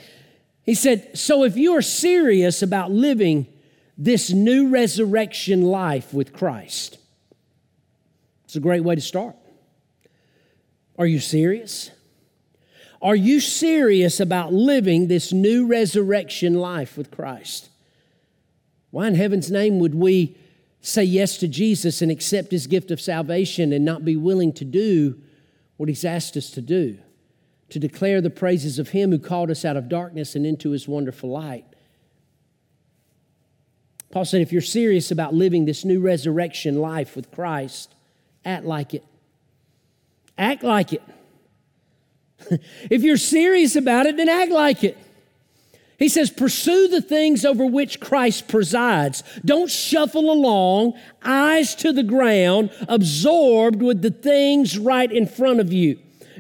He 0.68 0.74
said, 0.74 1.16
So 1.16 1.44
if 1.44 1.56
you 1.56 1.74
are 1.76 1.80
serious 1.80 2.60
about 2.60 2.90
living 2.90 3.46
this 3.96 4.30
new 4.30 4.68
resurrection 4.68 5.62
life 5.62 6.12
with 6.12 6.34
Christ, 6.34 6.98
it's 8.44 8.54
a 8.54 8.60
great 8.60 8.84
way 8.84 8.94
to 8.94 9.00
start. 9.00 9.34
Are 10.98 11.06
you 11.06 11.20
serious? 11.20 11.90
Are 13.00 13.16
you 13.16 13.40
serious 13.40 14.20
about 14.20 14.52
living 14.52 15.08
this 15.08 15.32
new 15.32 15.66
resurrection 15.66 16.52
life 16.52 16.98
with 16.98 17.10
Christ? 17.10 17.70
Why 18.90 19.06
in 19.06 19.14
heaven's 19.14 19.50
name 19.50 19.78
would 19.78 19.94
we 19.94 20.36
say 20.82 21.02
yes 21.02 21.38
to 21.38 21.48
Jesus 21.48 22.02
and 22.02 22.10
accept 22.10 22.50
his 22.50 22.66
gift 22.66 22.90
of 22.90 23.00
salvation 23.00 23.72
and 23.72 23.86
not 23.86 24.04
be 24.04 24.16
willing 24.16 24.52
to 24.52 24.66
do 24.66 25.18
what 25.78 25.88
he's 25.88 26.04
asked 26.04 26.36
us 26.36 26.50
to 26.50 26.60
do? 26.60 26.98
To 27.70 27.78
declare 27.78 28.20
the 28.20 28.30
praises 28.30 28.78
of 28.78 28.90
Him 28.90 29.10
who 29.10 29.18
called 29.18 29.50
us 29.50 29.64
out 29.64 29.76
of 29.76 29.88
darkness 29.88 30.34
and 30.34 30.46
into 30.46 30.70
His 30.70 30.88
wonderful 30.88 31.30
light. 31.30 31.64
Paul 34.10 34.24
said, 34.24 34.40
if 34.40 34.52
you're 34.52 34.62
serious 34.62 35.10
about 35.10 35.34
living 35.34 35.66
this 35.66 35.84
new 35.84 36.00
resurrection 36.00 36.78
life 36.80 37.14
with 37.14 37.30
Christ, 37.30 37.94
act 38.44 38.64
like 38.64 38.94
it. 38.94 39.04
Act 40.38 40.62
like 40.62 40.92
it. 40.92 41.02
if 42.90 43.02
you're 43.02 43.18
serious 43.18 43.76
about 43.76 44.06
it, 44.06 44.16
then 44.16 44.28
act 44.28 44.50
like 44.50 44.82
it. 44.82 44.96
He 45.98 46.08
says, 46.08 46.30
pursue 46.30 46.86
the 46.88 47.02
things 47.02 47.44
over 47.44 47.66
which 47.66 47.98
Christ 47.98 48.46
presides. 48.46 49.24
Don't 49.44 49.68
shuffle 49.68 50.30
along, 50.30 50.94
eyes 51.24 51.74
to 51.76 51.92
the 51.92 52.04
ground, 52.04 52.70
absorbed 52.88 53.82
with 53.82 54.00
the 54.00 54.12
things 54.12 54.78
right 54.78 55.10
in 55.10 55.26
front 55.26 55.58
of 55.58 55.72
you. 55.72 55.98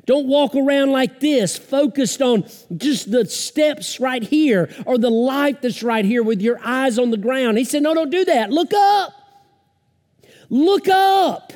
Don't 0.08 0.26
walk 0.26 0.54
around 0.54 0.90
like 0.90 1.20
this, 1.20 1.58
focused 1.58 2.22
on 2.22 2.44
just 2.74 3.10
the 3.10 3.26
steps 3.26 4.00
right 4.00 4.22
here 4.22 4.70
or 4.86 4.96
the 4.96 5.10
light 5.10 5.60
that's 5.60 5.82
right 5.82 6.02
here 6.02 6.22
with 6.22 6.40
your 6.40 6.58
eyes 6.64 6.98
on 6.98 7.10
the 7.10 7.18
ground. 7.18 7.58
He 7.58 7.64
said, 7.64 7.82
No, 7.82 7.92
don't 7.92 8.08
do 8.08 8.24
that. 8.24 8.48
Look 8.48 8.72
up. 8.72 9.12
Look 10.48 10.88
up. 10.88 11.52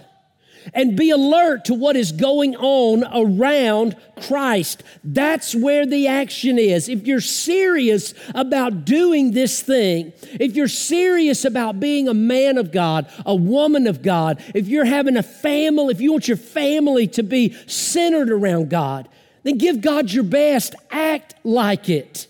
And 0.74 0.96
be 0.96 1.10
alert 1.10 1.64
to 1.66 1.74
what 1.74 1.96
is 1.96 2.12
going 2.12 2.56
on 2.56 3.04
around 3.14 3.96
Christ. 4.26 4.82
That's 5.02 5.54
where 5.54 5.86
the 5.86 6.06
action 6.06 6.58
is. 6.58 6.88
If 6.88 7.06
you're 7.06 7.20
serious 7.20 8.14
about 8.34 8.84
doing 8.84 9.32
this 9.32 9.62
thing, 9.62 10.12
if 10.40 10.54
you're 10.54 10.68
serious 10.68 11.44
about 11.44 11.80
being 11.80 12.08
a 12.08 12.14
man 12.14 12.58
of 12.58 12.72
God, 12.72 13.10
a 13.26 13.34
woman 13.34 13.86
of 13.86 14.02
God, 14.02 14.42
if 14.54 14.68
you're 14.68 14.84
having 14.84 15.16
a 15.16 15.22
family, 15.22 15.94
if 15.94 16.00
you 16.00 16.12
want 16.12 16.28
your 16.28 16.36
family 16.36 17.06
to 17.08 17.22
be 17.22 17.56
centered 17.66 18.30
around 18.30 18.70
God, 18.70 19.08
then 19.42 19.58
give 19.58 19.80
God 19.80 20.10
your 20.10 20.24
best. 20.24 20.74
Act 20.90 21.34
like 21.44 21.88
it. 21.88 22.28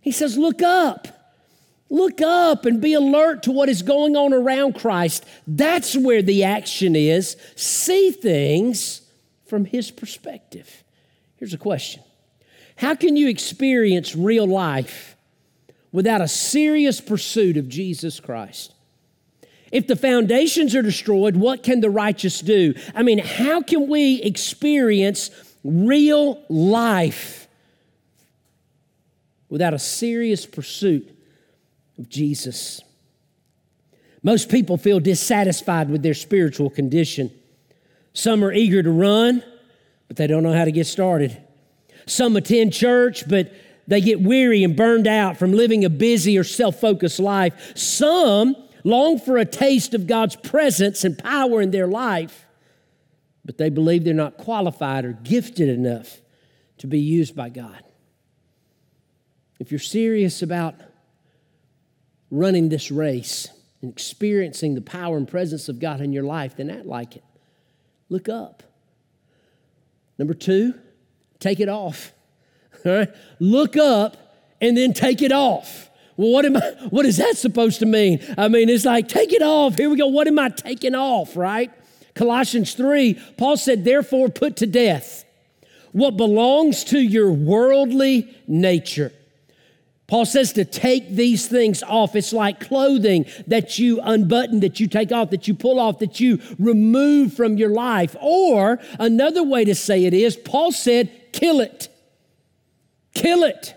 He 0.00 0.12
says, 0.12 0.36
Look 0.36 0.62
up. 0.62 1.08
Look 1.90 2.20
up 2.20 2.64
and 2.64 2.80
be 2.80 2.94
alert 2.94 3.42
to 3.44 3.52
what 3.52 3.68
is 3.68 3.82
going 3.82 4.16
on 4.16 4.32
around 4.32 4.74
Christ. 4.74 5.24
That's 5.46 5.96
where 5.96 6.22
the 6.22 6.44
action 6.44 6.96
is. 6.96 7.36
See 7.56 8.10
things 8.10 9.02
from 9.46 9.64
His 9.64 9.90
perspective. 9.90 10.82
Here's 11.36 11.54
a 11.54 11.58
question 11.58 12.02
How 12.76 12.94
can 12.94 13.16
you 13.16 13.28
experience 13.28 14.16
real 14.16 14.46
life 14.46 15.16
without 15.92 16.20
a 16.20 16.28
serious 16.28 17.00
pursuit 17.00 17.56
of 17.56 17.68
Jesus 17.68 18.18
Christ? 18.18 18.72
If 19.70 19.88
the 19.88 19.96
foundations 19.96 20.74
are 20.76 20.82
destroyed, 20.82 21.36
what 21.36 21.64
can 21.64 21.80
the 21.80 21.90
righteous 21.90 22.40
do? 22.40 22.74
I 22.94 23.02
mean, 23.02 23.18
how 23.18 23.60
can 23.60 23.88
we 23.88 24.22
experience 24.22 25.30
real 25.64 26.40
life 26.48 27.48
without 29.48 29.74
a 29.74 29.78
serious 29.78 30.46
pursuit 30.46 31.10
of 31.98 32.08
Jesus. 32.08 32.80
Most 34.22 34.48
people 34.48 34.76
feel 34.76 35.00
dissatisfied 35.00 35.90
with 35.90 36.02
their 36.02 36.14
spiritual 36.14 36.70
condition. 36.70 37.30
Some 38.14 38.42
are 38.44 38.52
eager 38.52 38.82
to 38.82 38.90
run, 38.90 39.44
but 40.08 40.16
they 40.16 40.26
don't 40.26 40.42
know 40.42 40.52
how 40.54 40.64
to 40.64 40.72
get 40.72 40.86
started. 40.86 41.36
Some 42.06 42.36
attend 42.36 42.72
church, 42.72 43.28
but 43.28 43.52
they 43.86 44.00
get 44.00 44.20
weary 44.20 44.64
and 44.64 44.74
burned 44.74 45.06
out 45.06 45.36
from 45.36 45.52
living 45.52 45.84
a 45.84 45.90
busy 45.90 46.38
or 46.38 46.44
self 46.44 46.80
focused 46.80 47.20
life. 47.20 47.76
Some 47.76 48.56
long 48.82 49.18
for 49.18 49.36
a 49.36 49.44
taste 49.44 49.94
of 49.94 50.06
God's 50.06 50.36
presence 50.36 51.04
and 51.04 51.18
power 51.18 51.60
in 51.60 51.70
their 51.70 51.86
life, 51.86 52.46
but 53.44 53.58
they 53.58 53.68
believe 53.68 54.04
they're 54.04 54.14
not 54.14 54.36
qualified 54.38 55.04
or 55.04 55.12
gifted 55.12 55.68
enough 55.68 56.20
to 56.78 56.86
be 56.86 56.98
used 56.98 57.36
by 57.36 57.48
God. 57.48 57.82
If 59.58 59.70
you're 59.70 59.78
serious 59.78 60.42
about 60.42 60.74
running 62.34 62.68
this 62.68 62.90
race 62.90 63.48
and 63.80 63.92
experiencing 63.92 64.74
the 64.74 64.80
power 64.80 65.16
and 65.16 65.28
presence 65.28 65.68
of 65.68 65.78
God 65.78 66.00
in 66.00 66.12
your 66.12 66.24
life, 66.24 66.56
then 66.56 66.68
act 66.68 66.84
like 66.84 67.16
it. 67.16 67.24
Look 68.08 68.28
up. 68.28 68.62
Number 70.18 70.34
two, 70.34 70.74
take 71.38 71.60
it 71.60 71.68
off. 71.68 72.12
All 72.84 72.92
right? 72.92 73.08
Look 73.38 73.76
up 73.76 74.16
and 74.60 74.76
then 74.76 74.92
take 74.92 75.22
it 75.22 75.32
off. 75.32 75.88
Well, 76.16 76.30
what 76.30 76.44
am 76.44 76.56
I, 76.56 76.60
what 76.90 77.06
is 77.06 77.16
that 77.16 77.36
supposed 77.36 77.80
to 77.80 77.86
mean? 77.86 78.20
I 78.36 78.48
mean, 78.48 78.68
it's 78.68 78.84
like, 78.84 79.08
take 79.08 79.32
it 79.32 79.42
off. 79.42 79.76
Here 79.76 79.88
we 79.88 79.96
go. 79.96 80.06
What 80.08 80.26
am 80.26 80.38
I 80.38 80.48
taking 80.48 80.94
off, 80.94 81.36
right? 81.36 81.72
Colossians 82.14 82.74
3, 82.74 83.14
Paul 83.36 83.56
said, 83.56 83.84
therefore 83.84 84.28
put 84.28 84.56
to 84.56 84.66
death 84.66 85.24
what 85.92 86.16
belongs 86.16 86.84
to 86.84 86.98
your 86.98 87.30
worldly 87.32 88.36
nature 88.46 89.12
Paul 90.06 90.26
says 90.26 90.52
to 90.54 90.64
take 90.66 91.10
these 91.10 91.46
things 91.46 91.82
off. 91.82 92.14
It's 92.14 92.32
like 92.32 92.60
clothing 92.60 93.24
that 93.46 93.78
you 93.78 94.00
unbutton, 94.02 94.60
that 94.60 94.78
you 94.78 94.86
take 94.86 95.12
off, 95.12 95.30
that 95.30 95.48
you 95.48 95.54
pull 95.54 95.80
off, 95.80 96.00
that 96.00 96.20
you 96.20 96.40
remove 96.58 97.32
from 97.32 97.56
your 97.56 97.70
life. 97.70 98.14
Or 98.20 98.78
another 98.98 99.42
way 99.42 99.64
to 99.64 99.74
say 99.74 100.04
it 100.04 100.12
is, 100.12 100.36
Paul 100.36 100.72
said, 100.72 101.32
kill 101.32 101.60
it. 101.60 101.88
Kill 103.14 103.44
it. 103.44 103.74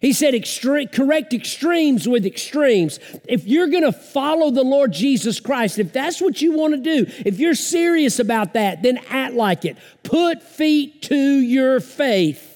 He 0.00 0.12
said, 0.12 0.34
extre- 0.34 0.92
correct 0.92 1.32
extremes 1.32 2.06
with 2.06 2.26
extremes. 2.26 3.00
If 3.26 3.46
you're 3.46 3.68
going 3.68 3.84
to 3.84 3.92
follow 3.92 4.50
the 4.50 4.62
Lord 4.62 4.92
Jesus 4.92 5.40
Christ, 5.40 5.78
if 5.78 5.94
that's 5.94 6.20
what 6.20 6.42
you 6.42 6.52
want 6.52 6.74
to 6.74 6.80
do, 6.80 7.10
if 7.24 7.38
you're 7.38 7.54
serious 7.54 8.18
about 8.18 8.52
that, 8.52 8.82
then 8.82 9.00
act 9.08 9.34
like 9.34 9.64
it. 9.64 9.78
Put 10.02 10.42
feet 10.42 11.02
to 11.04 11.16
your 11.16 11.80
faith. 11.80 12.55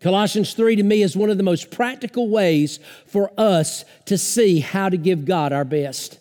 Colossians 0.00 0.54
3 0.54 0.76
to 0.76 0.82
me 0.82 1.02
is 1.02 1.16
one 1.16 1.30
of 1.30 1.36
the 1.36 1.42
most 1.42 1.70
practical 1.70 2.28
ways 2.28 2.80
for 3.06 3.30
us 3.36 3.84
to 4.06 4.16
see 4.16 4.60
how 4.60 4.88
to 4.88 4.96
give 4.96 5.24
God 5.24 5.52
our 5.52 5.64
best. 5.64 6.18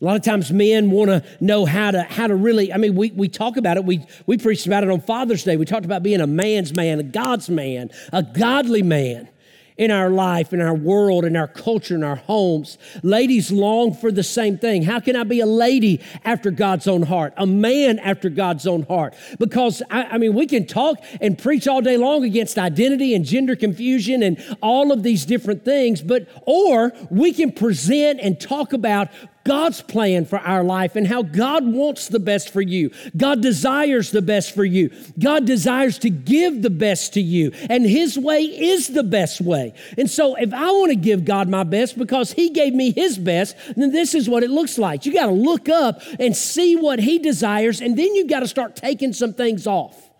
A 0.00 0.04
lot 0.04 0.16
of 0.16 0.22
times 0.22 0.50
men 0.50 0.90
want 0.90 1.10
to 1.10 1.24
know 1.40 1.64
how 1.64 1.92
to 1.92 2.02
how 2.02 2.26
to 2.26 2.34
really, 2.34 2.72
I 2.72 2.76
mean, 2.76 2.96
we, 2.96 3.12
we 3.12 3.28
talk 3.28 3.56
about 3.56 3.76
it. 3.76 3.84
We 3.84 4.04
we 4.26 4.36
preached 4.36 4.66
about 4.66 4.82
it 4.82 4.90
on 4.90 5.00
Father's 5.00 5.44
Day. 5.44 5.56
We 5.56 5.64
talked 5.64 5.84
about 5.84 6.02
being 6.02 6.20
a 6.20 6.26
man's 6.26 6.74
man, 6.74 6.98
a 6.98 7.04
God's 7.04 7.48
man, 7.48 7.90
a 8.12 8.22
godly 8.22 8.82
man 8.82 9.28
in 9.76 9.90
our 9.90 10.10
life, 10.10 10.52
in 10.52 10.60
our 10.60 10.74
world, 10.74 11.24
in 11.24 11.36
our 11.36 11.48
culture, 11.48 11.94
in 11.94 12.04
our 12.04 12.16
homes. 12.16 12.78
Ladies 13.02 13.50
long 13.50 13.94
for 13.94 14.12
the 14.12 14.22
same 14.22 14.58
thing. 14.58 14.82
How 14.82 15.00
can 15.00 15.16
I 15.16 15.24
be 15.24 15.40
a 15.40 15.46
lady 15.46 16.00
after 16.24 16.50
God's 16.50 16.86
own 16.86 17.02
heart, 17.02 17.34
a 17.36 17.46
man 17.46 17.98
after 17.98 18.28
God's 18.28 18.66
own 18.66 18.82
heart? 18.82 19.14
Because, 19.38 19.82
I, 19.90 20.04
I, 20.04 20.18
mean, 20.18 20.34
we 20.34 20.46
can 20.46 20.66
talk 20.66 20.98
and 21.20 21.38
preach 21.38 21.66
all 21.66 21.80
day 21.80 21.96
long 21.96 22.24
against 22.24 22.58
identity 22.58 23.14
and 23.14 23.24
gender 23.24 23.56
confusion 23.56 24.22
and 24.22 24.42
all 24.60 24.92
of 24.92 25.02
these 25.02 25.24
different 25.24 25.64
things, 25.64 26.02
but, 26.02 26.28
or 26.42 26.92
we 27.10 27.32
can 27.32 27.52
present 27.52 28.20
and 28.20 28.40
talk 28.40 28.72
about 28.72 29.08
God's 29.44 29.82
plan 29.82 30.24
for 30.24 30.38
our 30.38 30.62
life 30.62 30.96
and 30.96 31.06
how 31.06 31.22
God 31.22 31.66
wants 31.66 32.08
the 32.08 32.18
best 32.18 32.50
for 32.50 32.60
you. 32.60 32.90
God 33.16 33.42
desires 33.42 34.10
the 34.10 34.22
best 34.22 34.54
for 34.54 34.64
you. 34.64 34.90
God 35.18 35.46
desires 35.46 35.98
to 36.00 36.10
give 36.10 36.62
the 36.62 36.70
best 36.70 37.14
to 37.14 37.20
you, 37.20 37.52
and 37.68 37.84
His 37.84 38.18
way 38.18 38.42
is 38.42 38.88
the 38.88 39.02
best 39.02 39.40
way. 39.40 39.74
And 39.98 40.08
so, 40.10 40.36
if 40.36 40.52
I 40.52 40.70
want 40.70 40.90
to 40.90 40.96
give 40.96 41.24
God 41.24 41.48
my 41.48 41.64
best 41.64 41.98
because 41.98 42.32
He 42.32 42.50
gave 42.50 42.74
me 42.74 42.92
His 42.92 43.18
best, 43.18 43.56
then 43.76 43.92
this 43.92 44.14
is 44.14 44.28
what 44.28 44.42
it 44.42 44.50
looks 44.50 44.78
like. 44.78 45.06
You 45.06 45.12
got 45.12 45.26
to 45.26 45.32
look 45.32 45.68
up 45.68 46.02
and 46.18 46.36
see 46.36 46.76
what 46.76 46.98
He 46.98 47.18
desires, 47.18 47.80
and 47.80 47.98
then 47.98 48.14
you 48.14 48.26
got 48.26 48.40
to 48.40 48.48
start 48.48 48.76
taking 48.76 49.12
some 49.12 49.34
things 49.34 49.66
off. 49.66 50.10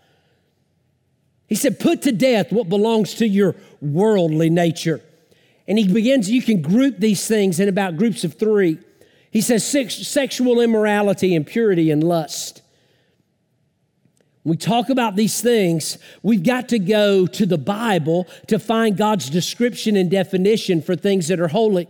He 1.52 1.54
said, 1.54 1.78
Put 1.78 2.02
to 2.02 2.12
death 2.12 2.50
what 2.50 2.68
belongs 2.68 3.14
to 3.16 3.26
your 3.26 3.54
worldly 3.80 4.48
nature. 4.48 5.02
And 5.68 5.78
he 5.78 5.86
begins, 5.86 6.30
you 6.30 6.42
can 6.42 6.60
group 6.60 6.98
these 6.98 7.26
things 7.26 7.60
in 7.60 7.68
about 7.68 7.96
groups 7.96 8.24
of 8.24 8.34
three. 8.34 8.78
He 9.32 9.40
says 9.40 9.66
sex, 9.66 9.94
sexual 10.06 10.60
immorality, 10.60 11.34
impurity, 11.34 11.90
and 11.90 12.04
lust. 12.04 12.60
We 14.44 14.58
talk 14.58 14.90
about 14.90 15.16
these 15.16 15.40
things, 15.40 15.96
we've 16.22 16.42
got 16.42 16.68
to 16.68 16.78
go 16.78 17.26
to 17.26 17.46
the 17.46 17.56
Bible 17.56 18.26
to 18.48 18.58
find 18.58 18.96
God's 18.96 19.30
description 19.30 19.96
and 19.96 20.10
definition 20.10 20.82
for 20.82 20.96
things 20.96 21.28
that 21.28 21.40
are 21.40 21.48
holy. 21.48 21.88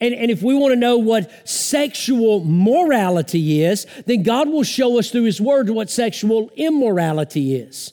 And, 0.00 0.14
and 0.14 0.30
if 0.30 0.42
we 0.42 0.54
want 0.54 0.72
to 0.72 0.76
know 0.76 0.98
what 0.98 1.48
sexual 1.48 2.44
morality 2.44 3.62
is, 3.62 3.86
then 4.06 4.22
God 4.22 4.48
will 4.48 4.64
show 4.64 4.98
us 4.98 5.10
through 5.10 5.24
His 5.24 5.40
Word 5.40 5.68
what 5.70 5.90
sexual 5.90 6.50
immorality 6.56 7.56
is. 7.56 7.92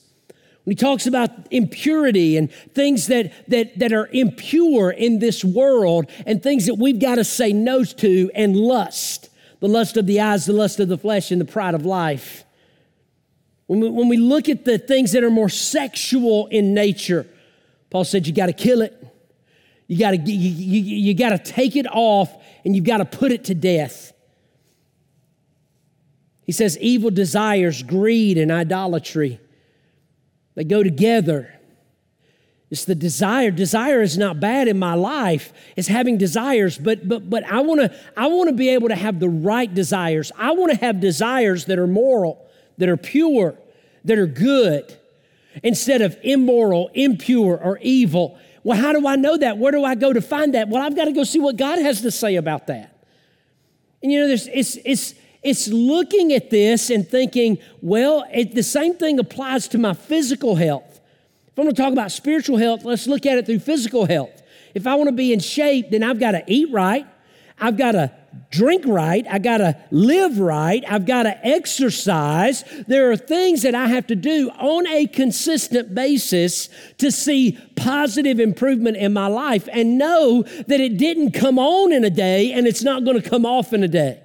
He 0.69 0.75
talks 0.75 1.07
about 1.07 1.31
impurity 1.51 2.37
and 2.37 2.51
things 2.51 3.07
that, 3.07 3.31
that, 3.49 3.79
that 3.79 3.93
are 3.93 4.07
impure 4.11 4.91
in 4.91 5.19
this 5.19 5.43
world 5.43 6.09
and 6.25 6.41
things 6.41 6.65
that 6.67 6.75
we've 6.75 6.99
got 6.99 7.15
to 7.15 7.23
say 7.23 7.53
no 7.53 7.83
to 7.83 8.31
and 8.35 8.55
lust 8.55 9.29
the 9.59 9.67
lust 9.67 9.97
of 9.97 10.05
the 10.05 10.21
eyes, 10.21 10.45
the 10.45 10.53
lust 10.53 10.79
of 10.79 10.87
the 10.87 10.97
flesh, 10.97 11.31
and 11.31 11.39
the 11.39 11.45
pride 11.45 11.75
of 11.75 11.85
life. 11.85 12.43
When 13.67 13.81
we, 13.81 13.89
when 13.89 14.07
we 14.07 14.17
look 14.17 14.49
at 14.49 14.65
the 14.65 14.77
things 14.77 15.11
that 15.11 15.23
are 15.23 15.29
more 15.29 15.49
sexual 15.49 16.47
in 16.47 16.73
nature, 16.73 17.27
Paul 17.89 18.03
said 18.03 18.25
you 18.25 18.33
got 18.33 18.47
to 18.47 18.53
kill 18.53 18.81
it. 18.81 18.95
You 19.87 19.97
got 19.97 20.11
to 20.11 20.17
you, 20.17 20.49
you, 20.49 20.95
you 20.97 21.13
got 21.13 21.29
to 21.29 21.39
take 21.39 21.75
it 21.75 21.87
off 21.87 22.31
and 22.63 22.75
you've 22.75 22.85
got 22.85 22.97
to 22.97 23.05
put 23.05 23.31
it 23.31 23.45
to 23.45 23.55
death. 23.55 24.13
He 26.43 26.51
says 26.51 26.77
evil 26.79 27.11
desires, 27.11 27.83
greed, 27.83 28.37
and 28.37 28.51
idolatry. 28.51 29.39
They 30.59 30.65
go 30.65 30.83
together. 30.83 31.57
It's 32.69 32.83
the 32.83 32.93
desire. 32.93 33.49
Desire 33.49 34.01
is 34.01 34.17
not 34.17 34.41
bad 34.41 34.67
in 34.67 34.77
my 34.77 34.93
life. 34.93 35.53
It's 35.77 35.87
having 35.87 36.17
desires, 36.17 36.77
but 36.77 37.07
but 37.07 37.29
but 37.29 37.45
I 37.45 37.61
want 37.61 37.79
to 37.79 37.97
I 38.17 38.27
want 38.27 38.49
to 38.49 38.53
be 38.53 38.67
able 38.67 38.89
to 38.89 38.95
have 38.95 39.21
the 39.21 39.29
right 39.29 39.73
desires. 39.73 40.33
I 40.37 40.51
want 40.51 40.73
to 40.73 40.77
have 40.79 40.99
desires 40.99 41.63
that 41.67 41.79
are 41.79 41.87
moral, 41.87 42.45
that 42.77 42.89
are 42.89 42.97
pure, 42.97 43.55
that 44.03 44.19
are 44.19 44.27
good, 44.27 44.97
instead 45.63 46.01
of 46.01 46.17
immoral, 46.23 46.89
impure, 46.93 47.57
or 47.57 47.79
evil. 47.81 48.37
Well, 48.65 48.77
how 48.77 48.91
do 48.91 49.07
I 49.07 49.15
know 49.15 49.37
that? 49.37 49.57
Where 49.57 49.71
do 49.71 49.85
I 49.85 49.95
go 49.95 50.11
to 50.11 50.19
find 50.19 50.55
that? 50.55 50.67
Well, 50.67 50.83
I've 50.83 50.97
got 50.97 51.05
to 51.05 51.13
go 51.13 51.23
see 51.23 51.39
what 51.39 51.55
God 51.55 51.79
has 51.79 52.01
to 52.01 52.11
say 52.11 52.35
about 52.35 52.67
that. 52.67 53.01
And 54.03 54.11
you 54.11 54.19
know, 54.19 54.27
there's 54.27 54.47
it's 54.47 54.77
it's 54.83 55.13
it's 55.41 55.67
looking 55.67 56.33
at 56.33 56.49
this 56.49 56.89
and 56.89 57.07
thinking, 57.07 57.59
well, 57.81 58.25
it, 58.33 58.53
the 58.53 58.63
same 58.63 58.95
thing 58.95 59.19
applies 59.19 59.67
to 59.69 59.77
my 59.77 59.93
physical 59.93 60.55
health. 60.55 60.99
If 61.47 61.57
I'm 61.57 61.65
going 61.65 61.75
to 61.75 61.81
talk 61.81 61.93
about 61.93 62.11
spiritual 62.11 62.57
health, 62.57 62.83
let's 62.83 63.07
look 63.07 63.25
at 63.25 63.37
it 63.37 63.45
through 63.45 63.59
physical 63.59 64.05
health. 64.05 64.41
If 64.73 64.85
I 64.85 64.95
want 64.95 65.07
to 65.07 65.15
be 65.15 65.33
in 65.33 65.39
shape, 65.39 65.91
then 65.91 66.03
I've 66.03 66.19
got 66.19 66.31
to 66.31 66.43
eat 66.47 66.71
right. 66.71 67.05
I've 67.59 67.77
got 67.77 67.93
to 67.93 68.11
drink 68.51 68.83
right. 68.85 69.25
I've 69.29 69.43
got 69.43 69.57
to 69.57 69.77
live 69.91 70.39
right. 70.39 70.83
I've 70.87 71.05
got 71.05 71.23
to 71.23 71.45
exercise. 71.45 72.63
There 72.87 73.11
are 73.11 73.17
things 73.17 73.63
that 73.63 73.75
I 73.75 73.87
have 73.87 74.07
to 74.07 74.15
do 74.15 74.49
on 74.51 74.87
a 74.87 75.07
consistent 75.07 75.93
basis 75.93 76.69
to 76.99 77.11
see 77.11 77.57
positive 77.75 78.39
improvement 78.39 78.97
in 78.97 79.13
my 79.13 79.27
life 79.27 79.67
and 79.71 79.97
know 79.97 80.43
that 80.43 80.79
it 80.79 80.97
didn't 80.97 81.31
come 81.31 81.59
on 81.59 81.91
in 81.91 82.03
a 82.03 82.09
day 82.09 82.53
and 82.53 82.67
it's 82.67 82.83
not 82.83 83.03
going 83.03 83.21
to 83.21 83.29
come 83.29 83.45
off 83.45 83.73
in 83.73 83.83
a 83.83 83.87
day. 83.87 84.21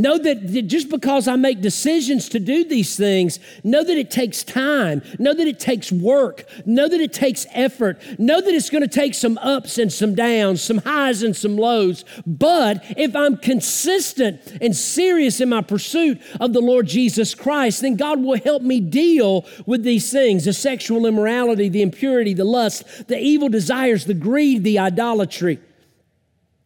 Know 0.00 0.16
that 0.16 0.66
just 0.66 0.88
because 0.88 1.28
I 1.28 1.36
make 1.36 1.60
decisions 1.60 2.30
to 2.30 2.40
do 2.40 2.64
these 2.64 2.96
things, 2.96 3.38
know 3.62 3.84
that 3.84 3.98
it 3.98 4.10
takes 4.10 4.42
time. 4.42 5.02
Know 5.18 5.34
that 5.34 5.46
it 5.46 5.60
takes 5.60 5.92
work. 5.92 6.46
Know 6.64 6.88
that 6.88 7.00
it 7.00 7.12
takes 7.12 7.46
effort. 7.52 8.00
Know 8.18 8.40
that 8.40 8.54
it's 8.54 8.70
going 8.70 8.80
to 8.82 8.88
take 8.88 9.14
some 9.14 9.36
ups 9.38 9.76
and 9.76 9.92
some 9.92 10.14
downs, 10.14 10.62
some 10.62 10.78
highs 10.78 11.22
and 11.22 11.36
some 11.36 11.58
lows. 11.58 12.06
But 12.26 12.82
if 12.96 13.14
I'm 13.14 13.36
consistent 13.36 14.40
and 14.62 14.74
serious 14.74 15.38
in 15.38 15.50
my 15.50 15.60
pursuit 15.60 16.18
of 16.40 16.54
the 16.54 16.62
Lord 16.62 16.86
Jesus 16.86 17.34
Christ, 17.34 17.82
then 17.82 17.96
God 17.96 18.22
will 18.22 18.40
help 18.40 18.62
me 18.62 18.80
deal 18.80 19.44
with 19.66 19.82
these 19.82 20.10
things 20.10 20.46
the 20.46 20.54
sexual 20.54 21.04
immorality, 21.04 21.68
the 21.68 21.82
impurity, 21.82 22.32
the 22.32 22.44
lust, 22.44 23.08
the 23.08 23.18
evil 23.18 23.50
desires, 23.50 24.06
the 24.06 24.14
greed, 24.14 24.64
the 24.64 24.78
idolatry. 24.78 25.58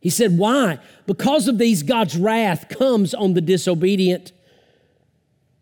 He 0.05 0.11
said, 0.11 0.37
Why? 0.37 0.79
Because 1.07 1.49
of 1.49 1.57
these, 1.57 1.83
God's 1.83 2.15
wrath 2.15 2.69
comes 2.69 3.15
on 3.15 3.33
the 3.33 3.41
disobedient. 3.41 4.33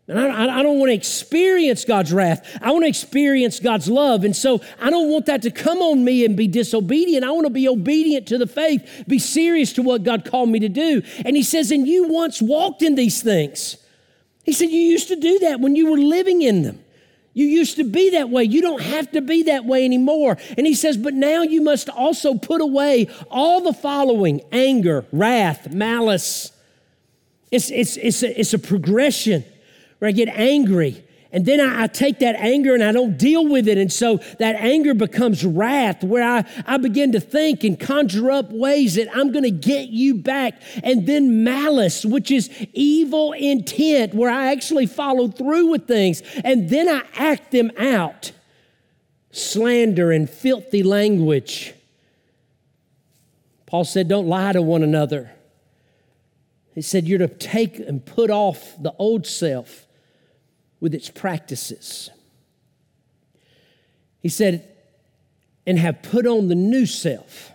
And 0.08 0.18
I, 0.18 0.58
I, 0.58 0.62
don't 0.64 0.80
want 0.80 0.90
to 0.90 0.94
experience 0.94 1.84
God's 1.84 2.12
wrath. 2.12 2.58
I 2.60 2.72
want 2.72 2.82
to 2.82 2.88
experience 2.88 3.60
God's 3.60 3.88
love. 3.88 4.24
And 4.24 4.34
so 4.34 4.60
I 4.80 4.90
don't 4.90 5.10
want 5.10 5.26
that 5.26 5.42
to 5.42 5.52
come 5.52 5.78
on 5.78 6.04
me 6.04 6.24
and 6.24 6.36
be 6.36 6.48
disobedient. 6.48 7.24
I 7.24 7.30
want 7.30 7.46
to 7.46 7.52
be 7.52 7.68
obedient 7.68 8.26
to 8.28 8.36
the 8.36 8.48
faith, 8.48 9.04
be 9.06 9.20
serious 9.20 9.72
to 9.74 9.82
what 9.82 10.02
God 10.02 10.28
called 10.28 10.48
me 10.48 10.58
to 10.58 10.68
do. 10.68 11.02
And 11.24 11.36
he 11.36 11.44
says, 11.44 11.70
And 11.70 11.86
you 11.86 12.08
once 12.08 12.42
walked 12.42 12.82
in 12.82 12.96
these 12.96 13.22
things. 13.22 13.76
He 14.42 14.52
said, 14.52 14.70
You 14.70 14.80
used 14.80 15.06
to 15.06 15.16
do 15.16 15.38
that 15.38 15.60
when 15.60 15.76
you 15.76 15.88
were 15.88 15.98
living 15.98 16.42
in 16.42 16.62
them. 16.62 16.81
You 17.34 17.46
used 17.46 17.76
to 17.76 17.84
be 17.84 18.10
that 18.10 18.28
way. 18.28 18.44
You 18.44 18.60
don't 18.60 18.82
have 18.82 19.10
to 19.12 19.22
be 19.22 19.44
that 19.44 19.64
way 19.64 19.84
anymore. 19.84 20.36
And 20.56 20.66
he 20.66 20.74
says, 20.74 20.96
But 20.96 21.14
now 21.14 21.42
you 21.42 21.62
must 21.62 21.88
also 21.88 22.34
put 22.34 22.60
away 22.60 23.08
all 23.30 23.62
the 23.62 23.72
following 23.72 24.42
anger, 24.52 25.06
wrath, 25.12 25.72
malice. 25.72 26.52
It's, 27.50 27.70
it's, 27.70 27.96
it's, 27.96 28.22
a, 28.22 28.40
it's 28.40 28.54
a 28.54 28.58
progression 28.58 29.44
where 29.98 30.08
I 30.08 30.12
get 30.12 30.28
angry 30.28 31.04
and 31.32 31.46
then 31.46 31.60
I, 31.60 31.84
I, 31.84 31.86
take 31.86 32.18
that 32.18 32.36
anger 32.36 32.74
and 32.74 32.84
I 32.84 32.92
don't 32.92 33.16
deal 33.16 33.48
with 33.48 33.66
it. 33.66 33.78
And 33.78 33.90
so 33.90 34.18
that 34.38 34.54
anger 34.56 34.92
becomes 34.92 35.44
wrath, 35.46 36.04
where 36.04 36.22
I, 36.22 36.44
I 36.66 36.76
begin 36.76 37.12
to 37.12 37.20
think 37.20 37.64
and 37.64 37.80
conjure 37.80 38.30
up 38.30 38.50
ways 38.52 38.96
that 38.96 39.08
I'm 39.16 39.32
going 39.32 39.44
to 39.44 39.50
get 39.50 39.88
you 39.88 40.14
back. 40.14 40.60
And 40.84 41.06
then 41.06 41.42
malice, 41.42 42.04
which 42.04 42.30
is 42.30 42.50
evil 42.74 43.32
intent, 43.32 44.12
where 44.12 44.30
I 44.30 44.52
actually 44.52 44.84
follow 44.84 45.28
through 45.28 45.68
with 45.68 45.88
things 45.88 46.22
and 46.44 46.68
then 46.68 46.86
I 46.86 47.02
act 47.16 47.50
them 47.50 47.70
out. 47.78 48.32
Slander 49.30 50.12
and 50.12 50.28
filthy 50.28 50.82
language. 50.82 51.72
Paul 53.64 53.84
said, 53.84 54.06
Don't 54.06 54.28
lie 54.28 54.52
to 54.52 54.60
one 54.60 54.82
another. 54.82 55.30
He 56.74 56.82
said, 56.82 57.08
You're 57.08 57.20
to 57.20 57.28
take 57.28 57.78
and 57.78 58.04
put 58.04 58.28
off 58.30 58.74
the 58.78 58.92
old 58.98 59.26
self 59.26 59.86
with 60.82 60.94
its 60.96 61.08
practices. 61.08 62.10
He 64.18 64.28
said, 64.28 64.68
and 65.64 65.78
have 65.78 66.02
put 66.02 66.26
on 66.26 66.48
the 66.48 66.56
new 66.56 66.86
self, 66.86 67.52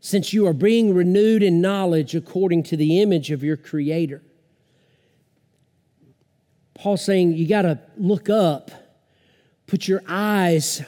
since 0.00 0.34
you 0.34 0.46
are 0.46 0.52
being 0.52 0.94
renewed 0.94 1.42
in 1.42 1.62
knowledge 1.62 2.14
according 2.14 2.64
to 2.64 2.76
the 2.76 3.00
image 3.00 3.30
of 3.30 3.42
your 3.42 3.56
Creator. 3.56 4.22
Paul's 6.74 7.02
saying 7.02 7.32
you 7.32 7.48
got 7.48 7.62
to 7.62 7.80
look 7.96 8.28
up, 8.28 8.70
put 9.66 9.88
your 9.88 10.02
eyes 10.06 10.82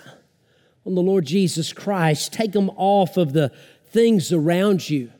on 0.84 0.94
the 0.94 1.00
Lord 1.00 1.24
Jesus 1.24 1.72
Christ, 1.72 2.30
take 2.30 2.52
them 2.52 2.68
off 2.76 3.16
of 3.16 3.32
the 3.32 3.50
things 3.86 4.34
around 4.34 4.90
you 4.90 5.10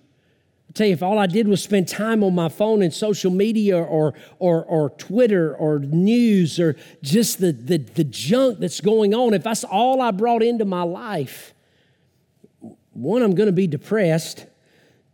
tell 0.75 0.87
you, 0.87 0.93
if 0.93 1.03
all 1.03 1.19
I 1.19 1.27
did 1.27 1.47
was 1.49 1.63
spend 1.63 1.89
time 1.89 2.25
on 2.25 2.35
my 2.35 2.49
phone 2.49 2.83
and 2.83 2.93
social 2.93 3.31
media 3.31 3.79
or, 3.79 4.13
or, 4.39 4.65
or 4.65 4.91
Twitter 4.91 5.55
or 5.55 5.79
news 5.79 6.59
or 6.59 6.77
just 7.03 7.41
the, 7.41 7.53
the, 7.53 7.79
the 7.79 8.05
junk 8.05 8.59
that's 8.59 8.81
going 8.81 9.15
on, 9.15 9.35
if 9.35 9.45
that's 9.45 9.65
all 9.65 10.03
I 10.03 10.11
brought 10.11 10.43
into 10.43 10.65
my 10.65 10.83
life, 10.83 11.55
one, 12.93 13.23
I'm 13.23 13.35
going 13.35 13.47
to 13.47 13.53
be 13.53 13.67
depressed. 13.67 14.47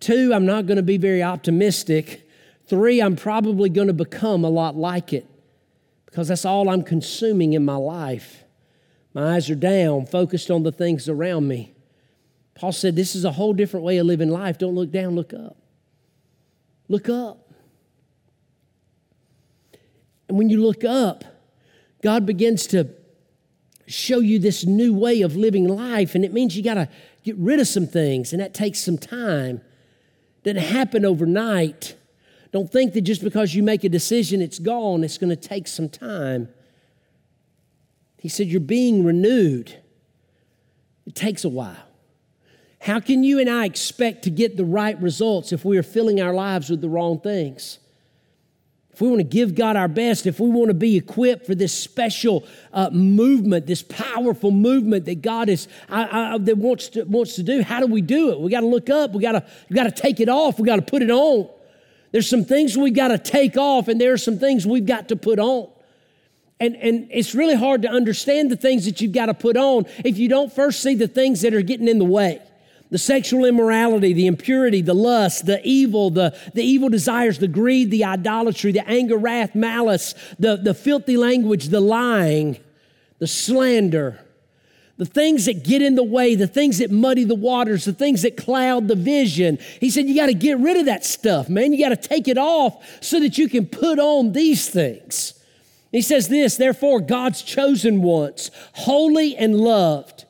Two, 0.01 0.33
I'm 0.35 0.47
not 0.47 0.67
going 0.67 0.77
to 0.77 0.83
be 0.83 0.97
very 0.97 1.23
optimistic. 1.23 2.29
Three, 2.67 3.01
I'm 3.01 3.17
probably 3.17 3.69
going 3.69 3.89
to 3.89 3.95
become 3.95 4.45
a 4.45 4.51
lot 4.51 4.77
like 4.77 5.13
it 5.13 5.27
because 6.07 6.29
that's 6.29 6.45
all 6.45 6.69
I'm 6.69 6.83
consuming 6.83 7.53
in 7.53 7.65
my 7.65 7.77
life. 7.77 8.45
My 9.13 9.35
eyes 9.35 9.51
are 9.51 9.57
down, 9.57 10.07
focused 10.07 10.51
on 10.51 10.63
the 10.63 10.73
things 10.73 11.09
around 11.09 11.49
me. 11.49 11.75
Paul 12.55 12.73
said, 12.73 12.97
This 12.97 13.15
is 13.15 13.25
a 13.25 13.33
whole 13.33 13.53
different 13.53 13.85
way 13.85 13.99
of 13.99 14.07
living 14.07 14.31
life. 14.31 14.59
Don't 14.59 14.75
look 14.75 14.91
down, 14.91 15.15
look 15.15 15.33
up. 15.33 15.57
Look 16.89 17.09
up. 17.09 17.51
And 20.29 20.39
when 20.39 20.49
you 20.49 20.63
look 20.63 20.85
up, 20.85 21.25
God 22.03 22.27
begins 22.27 22.67
to 22.69 22.89
show 23.87 24.21
you 24.21 24.39
this 24.39 24.65
new 24.65 24.95
way 24.95 25.23
of 25.23 25.37
living 25.37 25.67
life. 25.67 26.15
And 26.15 26.25
it 26.25 26.33
means 26.33 26.57
you 26.57 26.63
got 26.63 26.75
to 26.75 26.89
get 27.25 27.37
rid 27.37 27.61
of 27.61 27.67
some 27.67 27.87
things, 27.87 28.33
and 28.33 28.41
that 28.41 28.55
takes 28.55 28.81
some 28.81 28.97
time. 28.97 29.61
Doesn't 30.43 30.63
happen 30.63 31.05
overnight. 31.05 31.97
Don't 32.53 32.71
think 32.71 32.95
that 32.95 33.03
just 33.03 33.23
because 33.23 33.55
you 33.55 33.63
make 33.63 33.85
a 33.85 33.89
decision, 33.89 34.41
it's 34.41 34.59
gone. 34.59 35.05
It's 35.05 35.19
going 35.19 35.31
to 35.31 35.37
take 35.37 35.69
some 35.69 35.89
time. 35.89 36.49
He 38.19 38.29
said, 38.29 38.47
You're 38.47 38.61
being 38.61 39.05
renewed. 39.05 39.81
It 41.07 41.15
takes 41.15 41.45
a 41.45 41.49
while. 41.49 41.90
How 42.81 42.99
can 42.99 43.23
you 43.23 43.39
and 43.39 43.49
I 43.49 43.67
expect 43.67 44.25
to 44.25 44.31
get 44.31 44.57
the 44.57 44.65
right 44.65 45.01
results 45.03 45.53
if 45.53 45.67
we 45.67 45.77
are 45.77 45.83
filling 45.83 46.21
our 46.21 46.33
lives 46.33 46.71
with 46.71 46.81
the 46.81 46.89
wrong 46.89 47.21
things? 47.21 47.79
If 48.93 49.03
we 49.03 49.09
want 49.09 49.21
to 49.21 49.25
give 49.25 49.55
God 49.55 49.77
our 49.77 49.87
best, 49.87 50.27
if 50.27 50.41
we 50.41 50.49
want 50.49 50.69
to 50.69 50.75
be 50.75 50.97
equipped 50.97 51.47
for 51.47 51.55
this 51.55 51.75
special 51.75 52.45
uh, 52.73 52.89
movement, 52.91 53.67
this 53.67 53.83
powerful 53.83 54.51
movement 54.51 55.05
that 55.05 55.21
God 55.21 55.51
is 55.51 55.69
that 55.89 56.55
wants 56.57 56.89
to 56.91 57.05
wants 57.05 57.35
to 57.37 57.43
do, 57.43 57.63
how 57.63 57.81
do 57.81 57.87
we 57.87 58.01
do 58.01 58.31
it? 58.31 58.41
We 58.41 58.51
got 58.51 58.61
to 58.61 58.67
look 58.67 58.89
up. 58.89 59.13
We 59.13 59.21
got 59.21 59.33
to 59.33 59.47
got 59.73 59.85
to 59.85 59.91
take 59.91 60.19
it 60.19 60.29
off. 60.29 60.59
We 60.59 60.67
got 60.67 60.77
to 60.77 60.83
put 60.83 61.03
it 61.03 61.11
on. 61.11 61.49
There's 62.13 62.29
some 62.29 62.45
things 62.45 62.77
we 62.77 62.91
got 62.91 63.09
to 63.09 63.19
take 63.19 63.57
off, 63.57 63.89
and 63.89 64.01
there 64.01 64.13
are 64.13 64.19
some 64.19 64.39
things 64.39 64.67
we've 64.67 64.87
got 64.87 65.09
to 65.09 65.17
put 65.17 65.39
on. 65.39 65.71
And, 66.59 66.77
and 66.77 67.09
it's 67.11 67.35
really 67.35 67.55
hard 67.55 67.83
to 67.83 67.89
understand 67.89 68.51
the 68.51 68.57
things 68.57 68.85
that 68.87 69.01
you've 69.01 69.13
got 69.13 69.27
to 69.27 69.35
put 69.35 69.57
on 69.57 69.87
if 70.05 70.19
you 70.19 70.29
don't 70.29 70.53
first 70.53 70.83
see 70.83 70.95
the 70.95 71.09
things 71.09 71.41
that 71.43 71.55
are 71.55 71.63
getting 71.63 71.89
in 71.89 71.99
the 71.99 72.05
way 72.05 72.43
the 72.91 72.99
sexual 72.99 73.45
immorality, 73.45 74.13
the 74.13 74.27
impurity, 74.27 74.83
the 74.83 74.95
lust, 74.95 75.47
the 75.47 75.61
evil, 75.65 76.11
the, 76.11 76.37
the 76.55 76.63
evil 76.63 76.89
desires, 76.89 77.39
the 77.39 77.49
greed, 77.49 77.91
the 77.91 78.05
idolatry, 78.05 78.73
the 78.73 78.87
anger, 78.89 79.17
wrath, 79.17 79.55
malice, 79.55 80.15
the, 80.39 80.57
the 80.57 80.75
filthy 80.75 81.17
language, 81.17 81.69
the 81.69 81.81
lying, 81.81 82.59
the 83.19 83.29
slander, 83.29 84.21
the 84.97 85.07
things 85.07 85.47
that 85.47 85.63
get 85.65 85.81
in 85.81 85.95
the 85.95 86.03
way, 86.03 86.35
the 86.35 86.49
things 86.49 86.79
that 86.79 86.91
muddy 86.91 87.25
the 87.25 87.35
waters, 87.35 87.85
the 87.85 87.93
things 87.93 88.23
that 88.23 88.37
cloud 88.37 88.89
the 88.89 88.97
vision. 88.97 89.59
He 89.79 89.89
said, 89.89 90.07
You 90.07 90.15
got 90.15 90.27
to 90.27 90.35
get 90.35 90.59
rid 90.59 90.77
of 90.77 90.87
that 90.87 91.05
stuff, 91.05 91.49
man. 91.49 91.73
You 91.73 91.79
got 91.79 91.91
to 91.91 92.09
take 92.09 92.29
it 92.29 92.37
off 92.37 92.85
so 93.03 93.21
that 93.21 93.39
you 93.39 93.49
can 93.49 93.67
put 93.67 93.99
on 93.99 94.33
these 94.33 94.69
things. 94.69 95.35
He 95.93 96.03
says 96.03 96.29
this, 96.29 96.57
therefore, 96.57 97.01
God's 97.01 97.43
chosen 97.43 98.03
ones, 98.03 98.51
holy 98.75 99.37
and 99.37 99.57
loved 99.57 100.25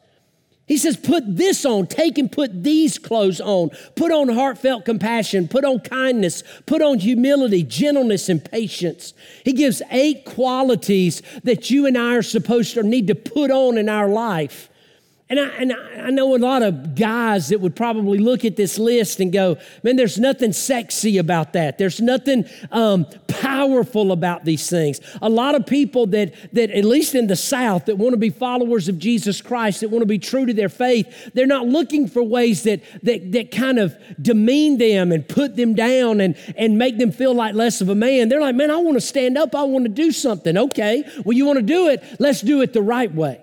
he 0.70 0.76
says, 0.76 0.96
put 0.96 1.24
this 1.26 1.64
on, 1.64 1.88
take 1.88 2.16
and 2.16 2.30
put 2.30 2.62
these 2.62 2.96
clothes 2.96 3.40
on. 3.40 3.70
Put 3.96 4.12
on 4.12 4.28
heartfelt 4.28 4.85
compassion, 4.85 5.48
put 5.48 5.64
on 5.64 5.80
kindness, 5.80 6.44
put 6.64 6.80
on 6.80 7.00
humility, 7.00 7.64
gentleness, 7.64 8.28
and 8.28 8.44
patience. 8.44 9.12
He 9.44 9.52
gives 9.52 9.83
eight 9.90 10.24
qualities 10.24 11.22
that 11.42 11.70
you 11.70 11.87
and 11.87 11.98
I 11.98 12.14
are 12.14 12.22
supposed 12.22 12.74
to 12.74 12.85
need 12.85 13.09
to 13.09 13.16
put 13.16 13.50
on 13.50 13.78
in 13.78 13.88
our 13.88 14.06
life. 14.06 14.69
And 15.31 15.38
I, 15.38 15.47
and 15.51 15.73
I 15.73 16.11
know 16.11 16.35
a 16.35 16.38
lot 16.38 16.62
of 16.62 16.97
guys 16.97 17.51
that 17.51 17.61
would 17.61 17.77
probably 17.77 18.19
look 18.19 18.45
at 18.45 18.57
this 18.57 18.81
list 18.81 19.21
and 19.21 19.33
go, 19.33 19.59
man, 19.85 19.95
there's 19.95 20.19
nothing 20.19 20.53
sexy 20.53 21.19
about 21.19 21.53
that. 21.53 21.79
There's 21.79 22.01
nothing 22.01 22.47
um, 22.73 23.07
powerful 23.29 24.11
about 24.11 24.45
these 24.45 24.69
things. 24.69 25.01
A 25.23 25.29
lot 25.29 25.55
of 25.55 25.66
people 25.66 26.07
that, 26.09 26.35
that, 26.53 26.73
at 26.73 26.85
least 26.85 27.14
in 27.14 27.29
the 27.29 27.37
South, 27.37 27.85
that 27.85 27.97
want 27.97 28.12
to 28.12 28.16
be 28.16 28.31
followers 28.31 28.88
of 28.88 28.99
Jesus 28.99 29.40
Christ, 29.40 29.83
that 29.83 29.90
want 29.90 30.03
to 30.03 30.07
be 30.07 30.19
true 30.19 30.47
to 30.47 30.53
their 30.53 30.69
faith, 30.69 31.33
they're 31.33 31.47
not 31.47 31.64
looking 31.64 32.09
for 32.09 32.25
ways 32.25 32.64
that, 32.64 32.83
that, 33.05 33.31
that 33.31 33.53
kind 33.53 33.79
of 33.79 33.97
demean 34.21 34.79
them 34.79 35.12
and 35.12 35.29
put 35.29 35.55
them 35.55 35.77
down 35.77 36.21
and, 36.21 36.37
and 36.57 36.77
make 36.77 36.99
them 36.99 37.12
feel 37.12 37.35
like 37.35 37.55
less 37.55 37.81
of 37.81 37.88
a 37.88 37.95
man. 37.95 38.31
They're 38.31 38.40
like, 38.40 38.57
man, 38.57 38.73
I 38.73 38.79
want 38.79 38.97
to 38.97 39.01
stand 39.01 39.38
up. 39.38 39.55
I 39.55 39.62
want 39.62 39.85
to 39.85 39.90
do 39.90 40.11
something. 40.11 40.59
Okay, 40.59 41.05
well, 41.25 41.37
you 41.37 41.47
want 41.47 41.59
to 41.59 41.62
do 41.64 41.87
it. 41.87 42.03
Let's 42.19 42.40
do 42.40 42.62
it 42.62 42.73
the 42.73 42.83
right 42.83 43.14
way. 43.14 43.40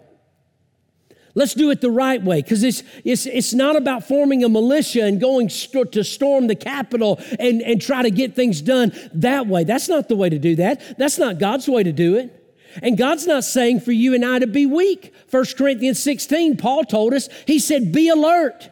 Let's 1.38 1.54
do 1.54 1.70
it 1.70 1.82
the 1.82 1.92
right 1.92 2.20
way 2.20 2.42
because 2.42 2.64
it's, 2.64 2.82
it's, 3.04 3.28
it's 3.28 3.54
not 3.54 3.76
about 3.76 4.08
forming 4.08 4.44
a 4.44 4.50
militia 4.50 5.04
and 5.04 5.22
going 5.22 5.50
st- 5.50 5.92
to 5.92 6.04
storm 6.04 6.48
the 6.48 6.56
Capitol 6.56 7.20
and, 7.40 7.62
and 7.62 7.80
try 7.80 8.02
to 8.02 8.10
get 8.10 8.36
things 8.36 8.60
done 8.60 8.92
that 9.14 9.46
way. 9.46 9.64
That's 9.64 9.88
not 9.88 10.08
the 10.08 10.16
way 10.16 10.32
to 10.32 10.40
do 10.40 10.56
that. 10.56 10.98
That's 10.98 11.20
not 11.20 11.38
God's 11.38 11.68
way 11.68 11.84
to 11.84 11.92
do 11.92 12.16
it. 12.16 12.34
And 12.82 12.98
God's 12.98 13.28
not 13.28 13.44
saying 13.44 13.82
for 13.82 13.92
you 13.92 14.16
and 14.16 14.26
I 14.26 14.40
to 14.40 14.48
be 14.48 14.66
weak. 14.66 15.14
1 15.30 15.46
Corinthians 15.56 16.02
16, 16.02 16.58
Paul 16.58 16.86
told 16.86 17.14
us, 17.14 17.30
he 17.46 17.60
said, 17.60 17.92
be 17.92 18.10
alert. 18.10 18.72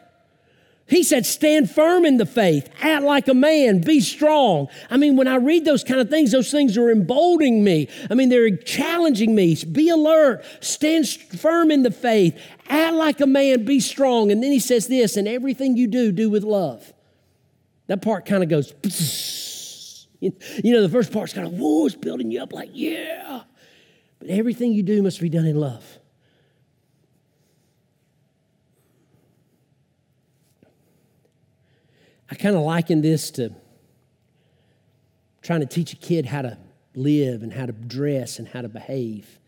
He 0.88 1.02
said, 1.02 1.26
stand 1.26 1.68
firm 1.68 2.04
in 2.04 2.16
the 2.16 2.26
faith, 2.26 2.68
act 2.80 3.02
like 3.02 3.26
a 3.26 3.34
man, 3.34 3.80
be 3.80 3.98
strong. 4.00 4.68
I 4.88 4.96
mean, 4.96 5.16
when 5.16 5.26
I 5.26 5.34
read 5.36 5.64
those 5.64 5.82
kind 5.82 6.00
of 6.00 6.08
things, 6.08 6.30
those 6.30 6.52
things 6.52 6.78
are 6.78 6.92
emboldening 6.92 7.64
me. 7.64 7.88
I 8.08 8.14
mean, 8.14 8.28
they're 8.28 8.56
challenging 8.56 9.34
me. 9.34 9.56
Be 9.64 9.88
alert, 9.88 10.44
stand 10.60 11.08
firm 11.08 11.72
in 11.72 11.82
the 11.82 11.90
faith, 11.90 12.40
act 12.68 12.94
like 12.94 13.20
a 13.20 13.26
man, 13.26 13.64
be 13.64 13.80
strong. 13.80 14.30
And 14.30 14.40
then 14.40 14.52
he 14.52 14.60
says 14.60 14.86
this, 14.86 15.16
and 15.16 15.26
everything 15.26 15.76
you 15.76 15.88
do, 15.88 16.12
do 16.12 16.30
with 16.30 16.44
love. 16.44 16.92
That 17.88 18.00
part 18.00 18.24
kind 18.24 18.44
of 18.44 18.48
goes, 18.48 18.72
you 20.20 20.72
know, 20.72 20.82
the 20.82 20.88
first 20.88 21.12
part's 21.12 21.32
kind 21.32 21.48
of, 21.48 21.54
whoa, 21.54 21.86
it's 21.86 21.96
building 21.96 22.30
you 22.30 22.40
up 22.40 22.52
like, 22.52 22.70
yeah. 22.72 23.42
But 24.20 24.30
everything 24.30 24.72
you 24.72 24.84
do 24.84 25.02
must 25.02 25.20
be 25.20 25.28
done 25.28 25.46
in 25.46 25.56
love. 25.56 25.98
I 32.30 32.34
kind 32.34 32.56
of 32.56 32.62
liken 32.62 33.02
this 33.02 33.30
to 33.32 33.52
trying 35.42 35.60
to 35.60 35.66
teach 35.66 35.92
a 35.92 35.96
kid 35.96 36.26
how 36.26 36.42
to 36.42 36.58
live 36.94 37.42
and 37.42 37.52
how 37.52 37.66
to 37.66 37.72
dress 37.72 38.38
and 38.38 38.48
how 38.48 38.62
to 38.62 38.68
behave. 38.68 39.38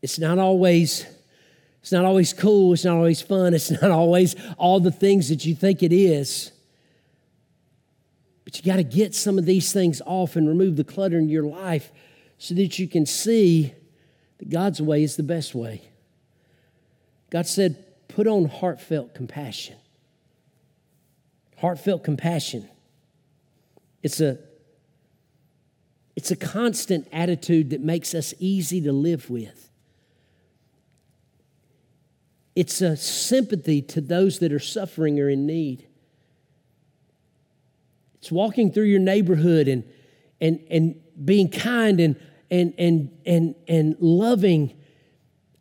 It's 0.00 0.18
not 0.18 0.38
always 0.38 1.06
it's 1.80 1.92
not 1.92 2.04
always 2.04 2.32
cool, 2.32 2.74
it's 2.74 2.84
not 2.84 2.96
always 2.96 3.22
fun, 3.22 3.54
it's 3.54 3.70
not 3.82 3.90
always 3.90 4.36
all 4.58 4.78
the 4.78 4.90
things 4.90 5.28
that 5.30 5.44
you 5.44 5.54
think 5.54 5.82
it 5.82 5.92
is. 5.92 6.52
But 8.44 8.58
you 8.58 8.70
got 8.70 8.76
to 8.76 8.84
get 8.84 9.14
some 9.14 9.38
of 9.38 9.46
these 9.46 9.72
things 9.72 10.00
off 10.04 10.36
and 10.36 10.48
remove 10.48 10.76
the 10.76 10.84
clutter 10.84 11.18
in 11.18 11.28
your 11.28 11.44
life 11.44 11.90
so 12.38 12.54
that 12.54 12.78
you 12.78 12.88
can 12.88 13.06
see 13.06 13.74
that 14.38 14.50
God's 14.50 14.80
way 14.80 15.02
is 15.02 15.16
the 15.16 15.22
best 15.22 15.54
way. 15.54 15.82
God 17.30 17.46
said, 17.46 17.84
put 18.08 18.26
on 18.26 18.46
heartfelt 18.46 19.14
compassion 19.14 19.76
heartfelt 21.58 22.04
compassion. 22.04 22.68
It's 24.02 24.20
a, 24.20 24.38
it's 26.14 26.30
a 26.30 26.36
constant 26.36 27.08
attitude 27.12 27.70
that 27.70 27.80
makes 27.80 28.14
us 28.14 28.32
easy 28.38 28.80
to 28.82 28.92
live 28.92 29.28
with. 29.28 29.70
It's 32.54 32.80
a 32.80 32.96
sympathy 32.96 33.82
to 33.82 34.00
those 34.00 34.38
that 34.40 34.52
are 34.52 34.58
suffering 34.58 35.20
or 35.20 35.28
in 35.28 35.46
need. 35.46 35.86
It's 38.20 38.32
walking 38.32 38.72
through 38.72 38.86
your 38.86 39.00
neighborhood 39.00 39.68
and, 39.68 39.84
and, 40.40 40.60
and 40.70 41.00
being 41.24 41.50
kind 41.50 42.00
and, 42.00 42.16
and, 42.50 42.74
and, 42.78 43.10
and, 43.26 43.54
and 43.68 43.96
loving, 44.00 44.76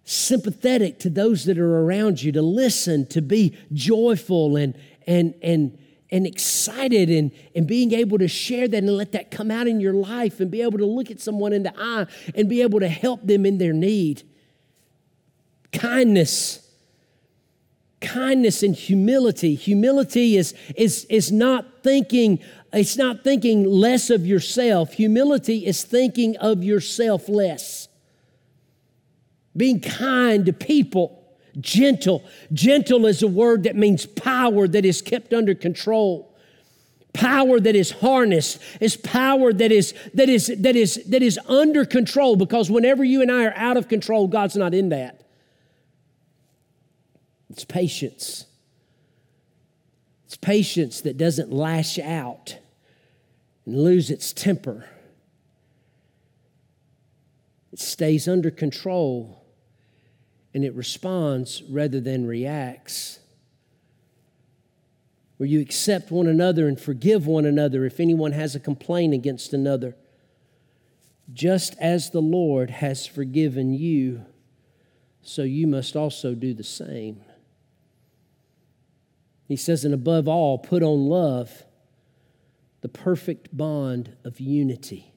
sympathetic 0.06 1.00
to 1.00 1.10
those 1.10 1.46
that 1.46 1.58
are 1.58 1.82
around 1.84 2.22
you, 2.22 2.32
to 2.32 2.42
listen, 2.42 3.06
to 3.08 3.22
be 3.22 3.58
joyful 3.74 4.56
and, 4.56 4.76
and, 5.06 5.36
and, 5.42 5.78
and 6.12 6.26
excited 6.26 7.10
and, 7.10 7.32
and 7.56 7.67
being 7.67 7.93
able 7.93 8.17
to 8.17 8.28
share 8.28 8.67
that 8.67 8.78
and 8.78 8.89
let 8.96 9.12
that 9.12 9.30
come 9.32 9.52
out 9.52 9.67
in 9.67 9.80
your 9.80 9.93
life 9.93 10.39
and 10.39 10.50
be 10.50 10.62
able 10.62 10.78
to 10.78 10.86
look 10.86 11.12
at 11.12 11.20
someone 11.20 11.54
in 11.54 11.63
the 11.63 11.74
eye 11.78 12.06
and 12.36 12.48
be 12.48 12.62
able 12.62 12.80
to 12.80 12.88
help 12.88 13.26
them 13.26 13.46
in 13.46 13.58
their 13.58 13.74
need. 13.74 14.24
Kindness. 15.74 16.70
Kindness 18.00 18.63
and 18.63 18.76
humility. 18.76 19.56
Humility 19.56 20.38
is, 20.38 20.54
is, 20.76 21.06
is 21.06 21.32
not 21.32 21.84
thinking, 21.84 22.39
it's 22.72 22.96
not 22.96 23.24
thinking 23.24 23.65
less 23.65 24.10
of 24.10 24.26
yourself. 24.26 24.93
Humility 24.93 25.65
is 25.65 25.84
thinking 25.84 26.38
of 26.38 26.63
yourself 26.63 27.28
less. 27.28 27.89
Being 29.56 29.82
kind 29.82 30.46
to 30.46 30.54
people 30.54 31.27
Gentle. 31.60 32.24
Gentle 32.54 33.06
is 33.06 33.24
a 33.24 33.28
word 33.28 33.63
that 33.63 33.76
means 33.76 34.06
power 34.06 34.67
that 34.67 34.86
is 34.86 35.02
kept 35.02 35.34
under 35.34 35.56
control. 35.56 36.36
Power 37.13 37.60
that 37.60 37.76
is 37.76 37.91
harnessed 37.91 38.62
is 38.80 38.96
power 38.96 39.52
that 39.52 39.72
is 39.72 39.96
that 40.13 40.30
is 40.30 40.54
that 40.60 40.76
is 40.76 41.04
that 41.08 41.24
is 41.24 41.39
under 41.48 41.84
control 41.84 42.36
because 42.36 42.70
whenever 42.70 43.04
you 43.04 43.24
and 43.24 43.32
I 43.32 43.46
are 43.46 43.56
out 43.56 43.76
of 43.76 43.88
control, 43.88 44.28
God's 44.28 44.56
not 44.56 44.76
in 44.76 44.89
that. 44.89 45.24
It's 47.50 47.65
patience. 47.65 48.46
It's 50.28 50.38
patience 50.38 51.02
that 51.02 51.17
doesn't 51.17 51.52
lash 51.52 51.98
out 51.98 52.58
and 53.65 53.78
lose 53.78 54.12
its 54.12 54.32
temper. 54.32 54.86
It 57.72 57.80
stays 57.80 58.28
under 58.28 58.52
control 58.52 59.37
and 60.58 60.65
it 60.65 60.74
responds 60.74 61.62
rather 61.70 62.02
than 62.02 62.26
reacts. 62.26 63.20
Where 65.38 65.46
you 65.46 65.62
accept 65.62 66.10
one 66.10 66.26
another 66.26 66.67
and 66.67 66.82
forgive 66.82 67.28
one 67.28 67.46
another 67.46 67.86
if 67.86 68.00
anyone 68.00 68.32
has 68.32 68.56
a 68.56 68.60
complaint 68.60 69.13
against 69.13 69.54
another, 69.54 69.96
just 71.32 71.76
as 71.80 72.10
the 72.10 72.24
Lord 72.24 72.72
has 72.72 73.06
forgiven 73.06 73.76
you, 73.76 74.26
so 75.22 75.43
you 75.43 75.67
must 75.67 75.96
also 75.96 76.34
do 76.34 76.56
the 76.56 76.63
same. 76.63 77.22
He 79.48 79.58
says, 79.58 79.86
and 79.86 79.93
above 79.93 80.28
all, 80.28 80.58
put 80.58 80.82
on 80.82 81.08
love, 81.08 81.65
the 82.82 82.89
perfect 82.89 83.56
bond 83.56 84.17
of 84.24 84.39
unity. 84.39 85.13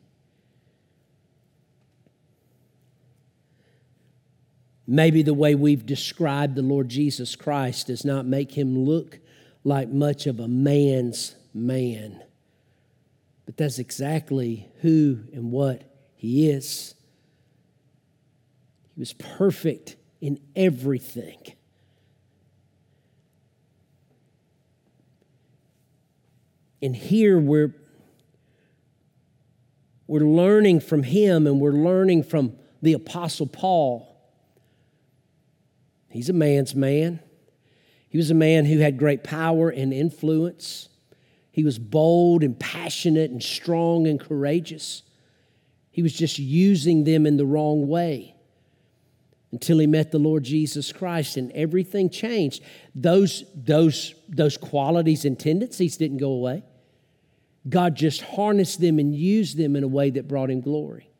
Maybe 4.92 5.22
the 5.22 5.34
way 5.34 5.54
we've 5.54 5.86
described 5.86 6.56
the 6.56 6.62
Lord 6.62 6.88
Jesus 6.88 7.36
Christ 7.36 7.86
does 7.86 8.04
not 8.04 8.26
make 8.26 8.58
him 8.58 8.76
look 8.76 9.20
like 9.62 9.88
much 9.88 10.26
of 10.26 10.40
a 10.40 10.48
man's 10.48 11.36
man. 11.54 12.20
But 13.46 13.56
that's 13.56 13.78
exactly 13.78 14.68
who 14.80 15.20
and 15.32 15.52
what 15.52 15.84
he 16.16 16.50
is. 16.50 16.96
He 18.96 19.00
was 19.00 19.12
perfect 19.12 19.94
in 20.20 20.40
everything. 20.56 21.38
And 26.82 26.96
here 26.96 27.38
we're, 27.38 27.76
we're 30.08 30.26
learning 30.26 30.80
from 30.80 31.04
him 31.04 31.46
and 31.46 31.60
we're 31.60 31.70
learning 31.70 32.24
from 32.24 32.56
the 32.82 32.94
Apostle 32.94 33.46
Paul 33.46 34.09
He's 36.10 36.28
a 36.28 36.34
man's 36.34 36.74
man. 36.74 37.20
He 38.08 38.18
was 38.18 38.30
a 38.30 38.34
man 38.34 38.64
who 38.64 38.78
had 38.78 38.98
great 38.98 39.22
power 39.22 39.70
and 39.70 39.92
influence. 39.92 40.88
He 41.52 41.64
was 41.64 41.78
bold 41.78 42.42
and 42.42 42.58
passionate 42.58 43.30
and 43.30 43.42
strong 43.42 44.06
and 44.06 44.18
courageous. 44.18 45.02
He 45.90 46.02
was 46.02 46.12
just 46.12 46.38
using 46.38 47.04
them 47.04 47.26
in 47.26 47.36
the 47.36 47.46
wrong 47.46 47.88
way 47.88 48.34
until 49.52 49.78
he 49.78 49.86
met 49.86 50.10
the 50.10 50.18
Lord 50.18 50.44
Jesus 50.44 50.92
Christ 50.92 51.36
and 51.36 51.50
everything 51.52 52.10
changed. 52.10 52.62
Those, 52.94 53.44
those, 53.54 54.14
those 54.28 54.56
qualities 54.56 55.24
and 55.24 55.38
tendencies 55.38 55.96
didn't 55.96 56.18
go 56.18 56.30
away. 56.30 56.64
God 57.68 57.94
just 57.94 58.22
harnessed 58.22 58.80
them 58.80 58.98
and 58.98 59.14
used 59.14 59.56
them 59.56 59.76
in 59.76 59.84
a 59.84 59.88
way 59.88 60.10
that 60.10 60.28
brought 60.28 60.50
him 60.50 60.60
glory. 60.60 61.10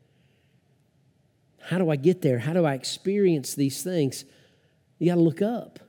How 1.61 1.79
do 1.79 1.91
I 1.91 1.97
get 1.97 2.23
there? 2.23 2.39
How 2.39 2.53
do 2.53 2.65
I 2.65 2.75
experience 2.75 3.55
these 3.55 3.83
things? 3.83 4.25
You 5.01 5.07
got 5.07 5.17
to 5.17 5.23
look 5.23 5.43
up. 5.43 5.81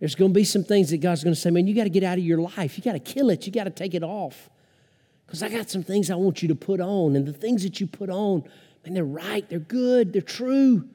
There's 0.00 0.14
going 0.14 0.32
to 0.32 0.34
be 0.34 0.44
some 0.44 0.64
things 0.64 0.90
that 0.90 0.98
God's 0.98 1.24
going 1.24 1.34
to 1.34 1.40
say, 1.40 1.50
man, 1.50 1.66
you 1.66 1.74
got 1.74 1.84
to 1.84 1.90
get 1.90 2.02
out 2.02 2.18
of 2.18 2.24
your 2.24 2.38
life. 2.38 2.76
You 2.76 2.84
got 2.84 2.92
to 2.92 2.98
kill 2.98 3.30
it. 3.30 3.46
You 3.46 3.52
got 3.52 3.64
to 3.64 3.70
take 3.70 3.94
it 3.94 4.02
off. 4.02 4.50
Because 5.26 5.42
I 5.42 5.48
got 5.48 5.70
some 5.70 5.82
things 5.82 6.10
I 6.10 6.16
want 6.16 6.42
you 6.42 6.48
to 6.48 6.54
put 6.54 6.80
on. 6.80 7.16
And 7.16 7.24
the 7.24 7.32
things 7.32 7.62
that 7.62 7.80
you 7.80 7.86
put 7.86 8.10
on, 8.10 8.42
man, 8.84 8.94
they're 8.94 9.04
right, 9.04 9.48
they're 9.48 9.58
good, 9.58 10.12
they're 10.12 10.22
true. 10.22 10.88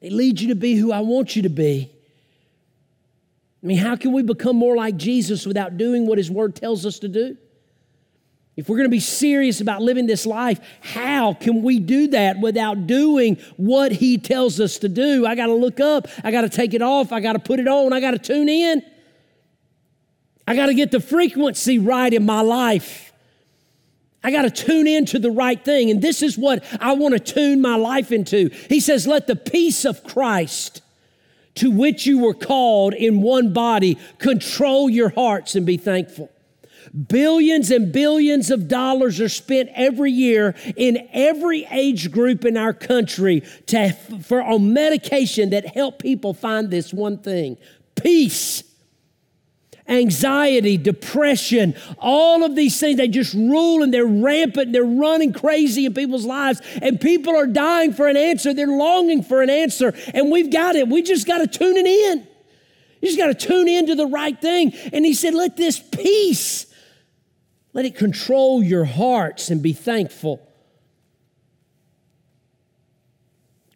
They 0.00 0.10
lead 0.10 0.40
you 0.40 0.48
to 0.48 0.54
be 0.54 0.74
who 0.74 0.90
I 0.90 1.00
want 1.00 1.36
you 1.36 1.42
to 1.42 1.48
be. 1.48 1.90
I 3.62 3.66
mean, 3.66 3.78
how 3.78 3.96
can 3.96 4.12
we 4.12 4.22
become 4.22 4.56
more 4.56 4.76
like 4.76 4.96
Jesus 4.96 5.46
without 5.46 5.76
doing 5.76 6.06
what 6.06 6.18
His 6.18 6.30
Word 6.30 6.54
tells 6.54 6.84
us 6.86 6.98
to 7.00 7.08
do? 7.08 7.36
If 8.56 8.68
we're 8.68 8.76
going 8.76 8.88
to 8.88 8.90
be 8.90 9.00
serious 9.00 9.60
about 9.60 9.82
living 9.82 10.06
this 10.06 10.26
life, 10.26 10.60
how 10.80 11.34
can 11.34 11.62
we 11.62 11.80
do 11.80 12.08
that 12.08 12.38
without 12.38 12.86
doing 12.86 13.36
what 13.56 13.90
He 13.90 14.16
tells 14.16 14.60
us 14.60 14.78
to 14.78 14.88
do? 14.88 15.26
I 15.26 15.34
got 15.34 15.46
to 15.46 15.54
look 15.54 15.80
up, 15.80 16.06
I 16.22 16.30
got 16.30 16.42
to 16.42 16.48
take 16.48 16.72
it 16.72 16.82
off, 16.82 17.12
I 17.12 17.20
got 17.20 17.32
to 17.32 17.40
put 17.40 17.58
it 17.58 17.66
on, 17.66 17.92
I 17.92 18.00
got 18.00 18.12
to 18.12 18.18
tune 18.18 18.48
in. 18.48 18.82
I 20.46 20.54
got 20.54 20.66
to 20.66 20.74
get 20.74 20.90
the 20.90 21.00
frequency 21.00 21.78
right 21.78 22.12
in 22.12 22.26
my 22.26 22.42
life. 22.42 23.12
I 24.22 24.30
got 24.30 24.42
to 24.42 24.50
tune 24.50 24.86
into 24.86 25.18
the 25.18 25.30
right 25.30 25.62
thing. 25.62 25.90
And 25.90 26.00
this 26.00 26.22
is 26.22 26.38
what 26.38 26.64
I 26.80 26.94
want 26.94 27.12
to 27.14 27.20
tune 27.20 27.60
my 27.60 27.76
life 27.76 28.12
into. 28.12 28.50
He 28.68 28.80
says, 28.80 29.06
Let 29.06 29.26
the 29.26 29.36
peace 29.36 29.84
of 29.84 30.04
Christ, 30.04 30.82
to 31.56 31.70
which 31.70 32.06
you 32.06 32.18
were 32.18 32.34
called 32.34 32.94
in 32.94 33.20
one 33.20 33.52
body, 33.52 33.98
control 34.18 34.88
your 34.88 35.10
hearts 35.10 35.54
and 35.54 35.66
be 35.66 35.76
thankful. 35.76 36.30
Billions 37.08 37.72
and 37.72 37.92
billions 37.92 38.50
of 38.50 38.68
dollars 38.68 39.20
are 39.20 39.28
spent 39.28 39.68
every 39.74 40.12
year 40.12 40.54
in 40.76 41.08
every 41.12 41.66
age 41.70 42.12
group 42.12 42.44
in 42.44 42.56
our 42.56 42.72
country 42.72 43.42
to, 43.66 43.90
for 44.22 44.40
on 44.40 44.72
medication 44.72 45.50
that 45.50 45.66
help 45.74 46.00
people 46.00 46.34
find 46.34 46.70
this 46.70 46.94
one 46.94 47.18
thing 47.18 47.56
peace 47.96 48.62
anxiety, 49.88 50.76
depression, 50.76 51.74
all 51.98 52.44
of 52.44 52.56
these 52.56 52.78
things, 52.78 52.96
they 52.96 53.08
just 53.08 53.34
rule 53.34 53.82
and 53.82 53.92
they're 53.92 54.06
rampant 54.06 54.66
and 54.66 54.74
they're 54.74 54.82
running 54.82 55.32
crazy 55.32 55.84
in 55.84 55.94
people's 55.94 56.24
lives. 56.24 56.60
And 56.80 57.00
people 57.00 57.36
are 57.36 57.46
dying 57.46 57.92
for 57.92 58.08
an 58.08 58.16
answer. 58.16 58.54
They're 58.54 58.66
longing 58.66 59.22
for 59.22 59.42
an 59.42 59.50
answer. 59.50 59.94
And 60.14 60.30
we've 60.30 60.50
got 60.50 60.76
it. 60.76 60.88
We 60.88 61.02
just 61.02 61.26
got 61.26 61.38
to 61.38 61.46
tune 61.46 61.76
it 61.76 61.86
in. 61.86 62.26
You 63.02 63.08
just 63.08 63.18
got 63.18 63.26
to 63.26 63.34
tune 63.34 63.68
into 63.68 63.94
the 63.94 64.06
right 64.06 64.40
thing. 64.40 64.72
And 64.92 65.04
he 65.04 65.12
said, 65.12 65.34
let 65.34 65.56
this 65.56 65.78
peace, 65.78 66.66
let 67.74 67.84
it 67.84 67.96
control 67.96 68.62
your 68.62 68.84
hearts 68.84 69.50
and 69.50 69.60
be 69.60 69.74
thankful. 69.74 70.48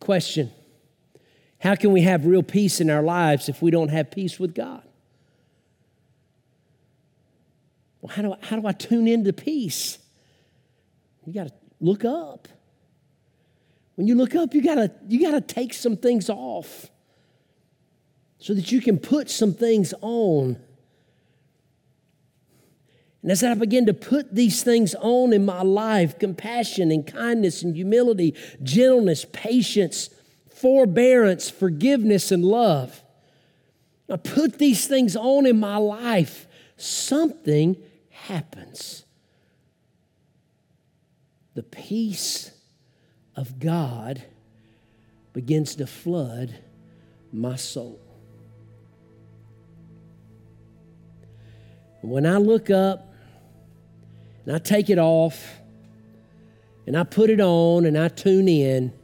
Question 0.01 0.51
How 1.59 1.75
can 1.75 1.93
we 1.93 2.03
have 2.03 2.25
real 2.25 2.43
peace 2.43 2.81
in 2.81 2.89
our 2.89 3.03
lives 3.03 3.49
if 3.51 3.61
we 3.61 3.71
don't 3.71 3.89
have 3.89 4.11
peace 4.11 4.39
with 4.39 4.55
God? 4.55 4.83
Well, 8.01 8.15
how 8.15 8.23
do 8.23 8.33
I, 8.33 8.39
how 8.41 8.59
do 8.59 8.67
I 8.67 8.73
tune 8.73 9.09
into 9.09 9.33
peace? 9.33 9.99
You 11.27 11.35
got 11.35 11.49
to 11.49 11.55
look 11.81 12.05
up. 12.05 12.49
When 13.97 14.07
you 14.07 14.15
look 14.15 14.37
up, 14.37 14.55
you 14.55 14.63
got 14.63 14.93
you 15.09 15.21
got 15.21 15.33
to 15.33 15.41
take 15.41 15.75
some 15.75 15.97
things 15.97 16.31
off 16.31 16.89
so 18.39 18.55
that 18.55 18.71
you 18.71 18.81
can 18.81 18.97
put 18.97 19.29
some 19.29 19.53
things 19.53 19.93
on. 20.01 20.57
And 23.29 23.33
as 23.33 23.45
I 23.45 23.53
begin 23.53 23.85
to 23.85 23.93
put 23.93 24.35
these 24.35 24.63
things 24.63 24.95
on 24.95 25.35
in 25.35 25.45
my 25.45 25.61
life 25.61 26.19
compassion 26.19 26.91
and 26.91 27.07
kindness 27.07 27.63
and 27.63 27.77
humility, 27.77 28.35
gentleness, 28.63 29.27
patience, 29.31 30.09
forbearance, 30.49 31.51
forgiveness, 31.51 32.33
and 32.33 32.43
love 32.43 33.03
I 34.11 34.17
put 34.17 34.59
these 34.59 34.87
things 34.87 35.15
on 35.15 35.45
in 35.45 35.61
my 35.61 35.77
life, 35.77 36.47
something 36.79 37.77
happens. 38.09 39.05
The 41.55 41.63
peace 41.63 42.51
of 43.37 43.59
God 43.59 44.23
begins 45.35 45.77
to 45.77 45.87
flood 45.87 46.59
my 47.31 47.57
soul. 47.57 48.01
When 52.01 52.25
I 52.25 52.39
look 52.39 52.71
up 52.71 53.08
and 54.49 54.57
I 54.57 54.61
take 54.61 54.89
it 54.89 54.99
off 54.99 55.61
and 56.87 56.97
I 56.97 57.05
put 57.05 57.29
it 57.29 57.39
on 57.39 57.85
and 57.85 57.99
I 57.99 58.09
tune 58.09 58.49
in, 58.49 58.95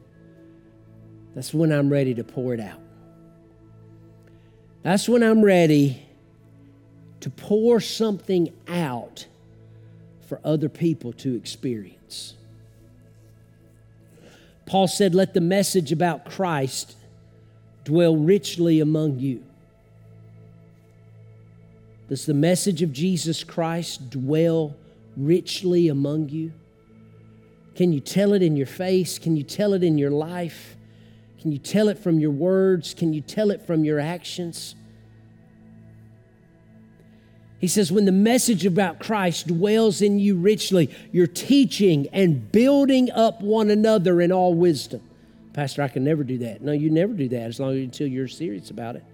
that's 1.35 1.53
when 1.53 1.71
I'm 1.71 1.91
ready 1.91 2.15
to 2.15 2.25
pour 2.25 2.55
it 2.55 2.61
out. 2.61 2.81
That's 4.85 5.07
when 5.07 5.23
I'm 5.23 5.45
ready 5.45 6.03
to 7.21 7.29
pour 7.29 7.79
something 7.79 8.55
out 8.69 9.27
for 10.27 10.41
other 10.45 10.71
people 10.71 11.13
to 11.13 11.37
experience. 11.37 12.33
Paul 14.65 14.89
said, 14.89 15.15
Let 15.15 15.35
the 15.35 15.43
message 15.43 15.93
about 15.93 16.25
Christ 16.25 16.97
dwell 17.85 18.17
richly 18.17 18.81
among 18.81 19.19
you. 19.19 19.45
Does 22.09 22.25
the 22.25 22.33
message 22.33 22.81
of 22.81 22.95
Jesus 22.95 23.45
Christ 23.45 24.09
dwell 24.09 24.75
richly 25.17 25.89
among 25.89 26.29
you? 26.29 26.53
Can 27.75 27.93
you 27.93 28.01
tell 28.01 28.33
it 28.33 28.43
in 28.43 28.57
your 28.57 28.67
face? 28.67 29.19
Can 29.19 29.37
you 29.37 29.43
tell 29.43 29.75
it 29.75 29.83
in 29.83 29.99
your 29.99 30.11
life? 30.11 30.77
Can 31.41 31.53
you 31.53 31.59
tell 31.59 31.89
it 31.89 31.99
from 31.99 32.19
your 32.19 32.31
words? 32.31 32.95
Can 32.95 33.13
you 33.13 33.21
tell 33.21 33.51
it 33.51 33.67
from 33.67 33.85
your 33.85 34.01
actions? 34.01 34.75
He 37.59 37.69
says, 37.69 37.91
when 37.91 38.05
the 38.05 38.13
message 38.13 38.67
about 38.67 39.01
Christ 39.01 39.47
dwells 39.47 40.03
in 40.03 40.19
you 40.19 40.37
richly, 40.37 40.95
you're 41.13 41.27
teaching 41.27 42.09
and 42.13 42.53
building 42.53 43.11
up 43.11 43.41
one 43.41 43.71
another 43.71 44.21
in 44.21 44.33
all 44.33 44.55
wisdom. 44.55 45.01
Pastor, 45.55 45.83
I 45.83 45.89
can 45.89 46.05
never 46.05 46.25
do 46.25 46.39
that. 46.39 46.61
No, 46.63 46.73
you 46.73 46.91
never 46.91 47.13
do 47.13 47.29
that 47.29 47.43
as 47.43 47.61
long 47.61 47.73
as 47.73 47.79
until 47.79 48.07
you're 48.07 48.29
serious 48.29 48.71
about 48.71 48.97
it. 48.97 49.05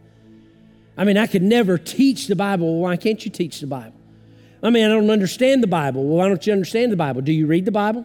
I 0.96 1.04
mean, 1.04 1.16
I 1.16 1.26
could 1.26 1.42
never 1.42 1.78
teach 1.78 2.26
the 2.26 2.34
Bible. 2.36 2.80
Why 2.80 2.96
can't 2.96 3.24
you 3.24 3.30
teach 3.30 3.60
the 3.60 3.66
Bible? 3.66 3.99
I 4.62 4.70
mean, 4.70 4.84
I 4.84 4.88
don't 4.88 5.10
understand 5.10 5.62
the 5.62 5.66
Bible. 5.66 6.04
Well, 6.04 6.18
why 6.18 6.28
don't 6.28 6.46
you 6.46 6.52
understand 6.52 6.92
the 6.92 6.96
Bible? 6.96 7.22
Do 7.22 7.32
you 7.32 7.46
read 7.46 7.64
the 7.64 7.72
Bible? 7.72 8.04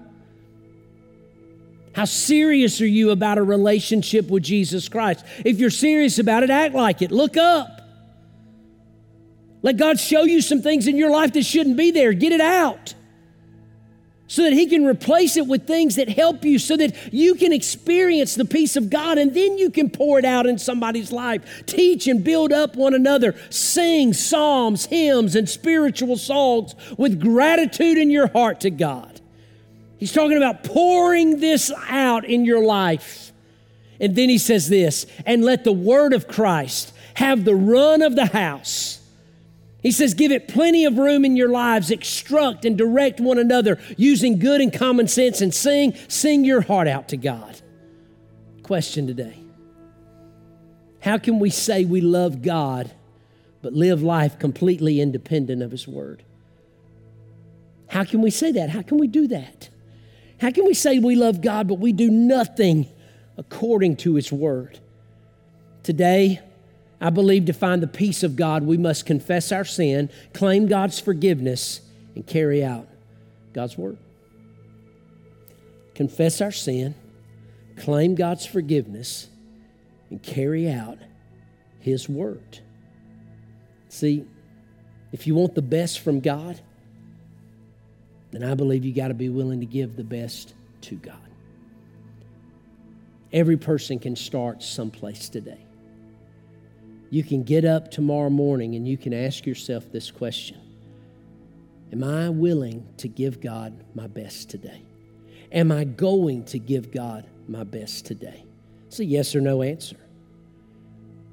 How 1.94 2.06
serious 2.06 2.82
are 2.82 2.88
you 2.88 3.12
about 3.12 3.38
a 3.38 3.44
relationship 3.44 4.30
with 4.30 4.44
Jesus 4.44 4.90
Christ? 4.90 5.26
If 5.46 5.60
you're 5.60 5.70
serious 5.70 6.20
about 6.20 6.44
it, 6.44 6.50
act 6.50 6.76
like 6.76 7.02
it. 7.02 7.12
Look 7.12 7.38
up. 7.38 7.82
Let 9.62 9.78
God 9.78 10.00
show 10.00 10.24
you 10.24 10.42
some 10.42 10.62
things 10.62 10.88
in 10.88 10.98
your 10.98 11.10
life 11.10 11.34
that 11.34 11.44
shouldn't 11.44 11.78
be 11.78 11.92
there. 11.92 12.14
Get 12.14 12.32
it 12.32 12.42
out 12.42 12.94
so 14.28 14.44
that 14.44 14.54
He 14.54 14.66
can 14.66 14.86
replace 14.86 15.38
it 15.38 15.46
with 15.46 15.68
things 15.68 15.96
that 15.96 16.10
help 16.10 16.44
you 16.44 16.58
so 16.58 16.76
that 16.78 17.14
you 17.14 17.36
can 17.36 17.54
experience 17.54 18.36
the 18.36 18.46
peace 18.46 18.76
of 18.76 18.90
God 18.90 19.18
and 19.18 19.34
then 19.34 19.58
you 19.58 19.70
can 19.70 19.90
pour 19.90 20.18
it 20.18 20.26
out 20.26 20.46
in 20.46 20.58
somebody's 20.58 21.12
life. 21.12 21.64
Teach 21.66 22.08
and 22.08 22.24
build 22.24 22.52
up 22.52 22.76
one 22.76 22.94
another. 22.94 23.36
Sing 23.50 24.14
psalms, 24.14 24.88
hymns, 24.88 25.36
and 25.36 25.48
spiritual 25.48 26.18
songs 26.18 26.74
with 26.98 27.22
gratitude 27.22 27.98
in 27.98 28.10
your 28.10 28.28
heart 28.28 28.62
to 28.62 28.72
God. 28.72 29.22
He's 29.98 30.12
talking 30.12 30.38
about 30.38 30.64
pouring 30.64 31.40
this 31.40 31.72
out 31.88 32.26
in 32.26 32.46
your 32.46 32.64
life. 32.64 33.32
And 34.00 34.16
then 34.16 34.30
He 34.30 34.40
says 34.40 34.68
this 34.70 35.06
and 35.26 35.44
let 35.46 35.64
the 35.64 35.72
word 35.72 36.14
of 36.14 36.28
Christ 36.28 36.94
have 37.14 37.46
the 37.46 37.56
run 37.56 38.02
of 38.02 38.16
the 38.16 38.26
house 38.26 39.00
he 39.86 39.92
says, 39.92 40.16
give 40.16 40.32
it 40.32 40.48
plenty 40.48 40.86
of 40.86 40.98
room 40.98 41.24
in 41.26 41.36
your 41.36 41.50
lives, 41.50 41.92
instruct 41.92 42.66
and 42.66 42.76
direct 42.76 43.20
one 43.20 43.38
another 43.38 43.78
using 43.98 44.40
good 44.40 44.60
and 44.60 44.74
common 44.74 45.08
sense, 45.08 45.42
and 45.42 45.54
sing, 45.54 45.94
sing 46.08 46.44
your 46.44 46.62
heart 46.62 46.88
out 46.88 47.10
to 47.10 47.18
God. 47.18 47.62
Question 48.64 49.06
today 49.06 49.38
How 51.02 51.20
can 51.20 51.38
we 51.38 51.52
say 51.52 51.86
we 51.86 52.02
love 52.02 52.42
God 52.42 52.90
but 53.62 53.74
live 53.74 54.02
life 54.02 54.40
completely 54.40 55.00
independent 55.00 55.62
of 55.62 55.70
His 55.70 55.88
Word? 55.88 56.24
How 57.88 58.06
can 58.06 58.24
we 58.24 58.32
say 58.32 58.54
that? 58.54 58.72
How 58.72 58.82
can 58.82 58.98
we 58.98 59.06
do 59.06 59.28
that? 59.28 59.70
How 60.42 60.50
can 60.50 60.66
we 60.66 60.74
say 60.74 60.98
we 60.98 61.16
love 61.16 61.42
God 61.42 61.68
but 61.68 61.76
we 61.76 61.94
do 61.94 62.10
nothing 62.10 62.88
according 63.38 63.98
to 63.98 64.16
His 64.16 64.32
Word? 64.32 64.80
Today, 65.84 66.42
I 67.06 67.12
believe 67.12 67.46
to 67.46 67.54
find 67.54 67.84
the 67.84 67.88
peace 67.88 68.24
of 68.24 68.36
God, 68.36 68.64
we 68.64 68.78
must 68.78 69.06
confess 69.06 69.52
our 69.52 69.64
sin, 69.64 70.10
claim 70.34 70.66
God's 70.66 71.00
forgiveness, 71.00 71.82
and 72.16 72.26
carry 72.26 72.66
out 72.66 72.88
God's 73.54 73.78
word. 73.78 74.00
Confess 75.94 76.42
our 76.42 76.52
sin, 76.52 76.96
claim 77.78 78.16
God's 78.16 78.48
forgiveness, 78.48 79.28
and 80.10 80.24
carry 80.24 80.68
out 80.68 80.98
His 81.80 82.10
word. 82.10 82.58
See, 83.90 84.26
if 85.12 85.28
you 85.28 85.36
want 85.36 85.54
the 85.54 85.62
best 85.62 86.00
from 86.00 86.22
God, 86.22 86.60
then 88.32 88.44
I 88.44 88.56
believe 88.56 88.84
you 88.84 88.96
got 88.96 89.10
to 89.10 89.14
be 89.14 89.30
willing 89.30 89.60
to 89.60 89.68
give 89.68 89.96
the 89.96 90.04
best 90.04 90.56
to 90.82 90.96
God. 90.96 91.20
Every 93.32 93.58
person 93.58 94.00
can 94.00 94.16
start 94.16 94.64
someplace 94.64 95.30
today 95.30 95.65
you 97.10 97.24
can 97.24 97.44
get 97.44 97.66
up 97.66 97.92
tomorrow 97.92 98.30
morning 98.30 98.76
and 98.76 98.88
you 98.88 98.98
can 98.98 99.14
ask 99.14 99.46
yourself 99.46 99.92
this 99.92 100.12
question 100.12 100.60
Am 101.92 102.04
I 102.04 102.30
willing 102.30 102.88
to 102.98 103.08
give 103.08 103.42
God 103.42 103.84
my 103.94 104.08
best 104.08 104.50
today? 104.50 104.82
Am 105.52 105.72
I 105.72 105.84
going 105.84 106.44
to 106.46 106.60
give 106.60 106.92
God 106.92 107.26
my 107.48 107.64
best 107.64 108.06
today? 108.06 108.44
It's 108.88 109.00
a 109.00 109.06
yes 109.06 109.36
or 109.36 109.42
no 109.42 109.62
answer. 109.62 109.98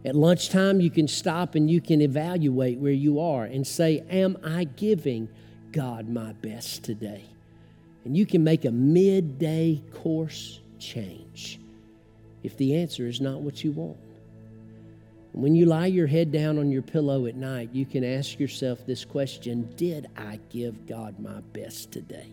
At 0.05 0.17
lunchtime, 0.17 0.81
you 0.81 0.91
can 0.91 1.07
stop 1.09 1.55
and 1.55 1.71
you 1.71 1.81
can 1.81 2.01
evaluate 2.01 2.79
where 2.79 2.93
you 2.93 3.21
are 3.21 3.45
and 3.45 3.67
say, 3.67 4.05
Am 4.11 4.37
I 4.45 4.65
giving 4.65 5.29
God 5.71 6.09
my 6.09 6.33
best 6.35 6.85
today? 6.85 7.25
And 8.05 8.17
you 8.17 8.27
can 8.27 8.43
make 8.43 8.65
a 8.65 8.71
midday 8.71 9.81
course 9.93 10.61
change 10.79 11.61
if 12.43 12.57
the 12.57 12.77
answer 12.77 13.07
is 13.07 13.21
not 13.21 13.41
what 13.41 13.63
you 13.63 13.71
want. 13.71 13.97
When 15.33 15.55
you 15.55 15.65
lie 15.65 15.87
your 15.87 16.07
head 16.07 16.31
down 16.31 16.59
on 16.59 16.71
your 16.71 16.83
pillow 16.83 17.25
at 17.25 17.37
night, 17.37 17.71
you 17.73 17.87
can 17.87 18.05
ask 18.05 18.39
yourself 18.39 18.85
this 18.85 19.05
question 19.05 19.69
Did 19.77 20.09
I 20.17 20.39
give 20.51 20.87
God 20.87 21.19
my 21.19 21.41
best 21.53 21.91
today? 21.91 22.31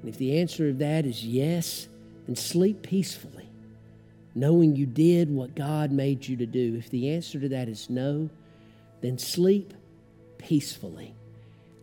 And 0.00 0.08
if 0.08 0.16
the 0.16 0.40
answer 0.40 0.68
to 0.68 0.78
that 0.78 1.04
is 1.04 1.24
yes, 1.24 1.88
then 2.26 2.36
sleep 2.36 2.82
peacefully, 2.82 3.48
knowing 4.34 4.74
you 4.74 4.86
did 4.86 5.30
what 5.30 5.54
God 5.54 5.92
made 5.92 6.26
you 6.26 6.38
to 6.38 6.46
do. 6.46 6.74
If 6.76 6.88
the 6.88 7.10
answer 7.10 7.38
to 7.38 7.50
that 7.50 7.68
is 7.68 7.90
no, 7.90 8.30
then 9.02 9.18
sleep 9.18 9.74
peacefully 10.38 11.14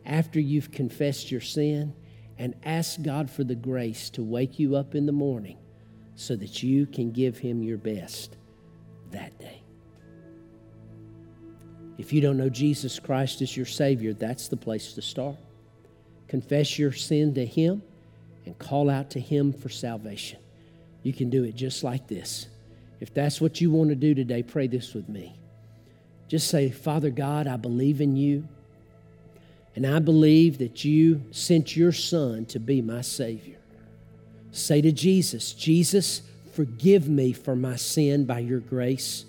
after 0.04 0.40
you've 0.40 0.72
confessed 0.72 1.30
your 1.30 1.42
sin 1.42 1.94
and 2.40 2.56
ask 2.64 3.02
God 3.04 3.30
for 3.30 3.44
the 3.44 3.56
grace 3.56 4.10
to 4.12 4.24
wake 4.24 4.58
you 4.58 4.76
up 4.76 4.96
in 4.96 5.06
the 5.06 5.12
morning 5.12 5.58
so 6.16 6.36
that 6.36 6.64
you 6.64 6.88
can 6.88 7.12
give 7.12 7.38
Him 7.38 7.62
your 7.62 7.78
best 7.78 8.36
that 9.12 9.38
day. 9.40 9.62
If 11.98 12.14
you 12.14 12.22
don't 12.22 12.38
know 12.38 12.50
Jesus 12.50 12.98
Christ 12.98 13.42
as 13.42 13.56
your 13.58 13.66
Savior, 13.66 14.14
that's 14.14 14.48
the 14.48 14.58
place 14.58 14.94
to 14.94 15.02
start. 15.02 15.36
Confess 16.28 16.80
your 16.80 16.92
sin 16.92 17.34
to 17.34 17.46
Him 17.46 17.82
and 18.46 18.58
call 18.58 18.90
out 18.90 19.10
to 19.12 19.20
Him 19.20 19.52
for 19.52 19.70
salvation. 19.70 20.40
You 21.04 21.14
can 21.14 21.30
do 21.30 21.44
it 21.44 21.56
just 21.56 21.84
like 21.84 22.08
this. 22.08 22.48
If 23.00 23.14
that's 23.14 23.42
what 23.42 23.60
you 23.60 23.72
want 23.72 23.90
to 23.90 23.96
do 23.96 24.14
today, 24.14 24.44
pray 24.44 24.68
this 24.68 24.94
with 24.94 25.10
me. 25.10 25.36
Just 26.28 26.48
say, 26.48 26.70
Father 26.70 27.10
God, 27.10 27.48
I 27.48 27.58
believe 27.58 28.02
in 28.02 28.16
you, 28.16 28.48
and 29.76 29.86
I 29.86 30.00
believe 30.00 30.58
that 30.60 30.86
you 30.86 31.24
sent 31.32 31.76
your 31.76 31.92
Son 31.92 32.46
to 32.48 32.60
be 32.60 32.82
my 32.82 33.02
Savior. 33.02 33.58
Say 34.52 34.82
to 34.82 34.92
Jesus, 34.92 35.54
Jesus, 35.54 36.22
forgive 36.60 37.08
me 37.08 37.32
for 37.32 37.56
my 37.56 37.78
sin 37.78 38.26
by 38.26 38.38
your 38.38 38.60
grace 38.60 39.24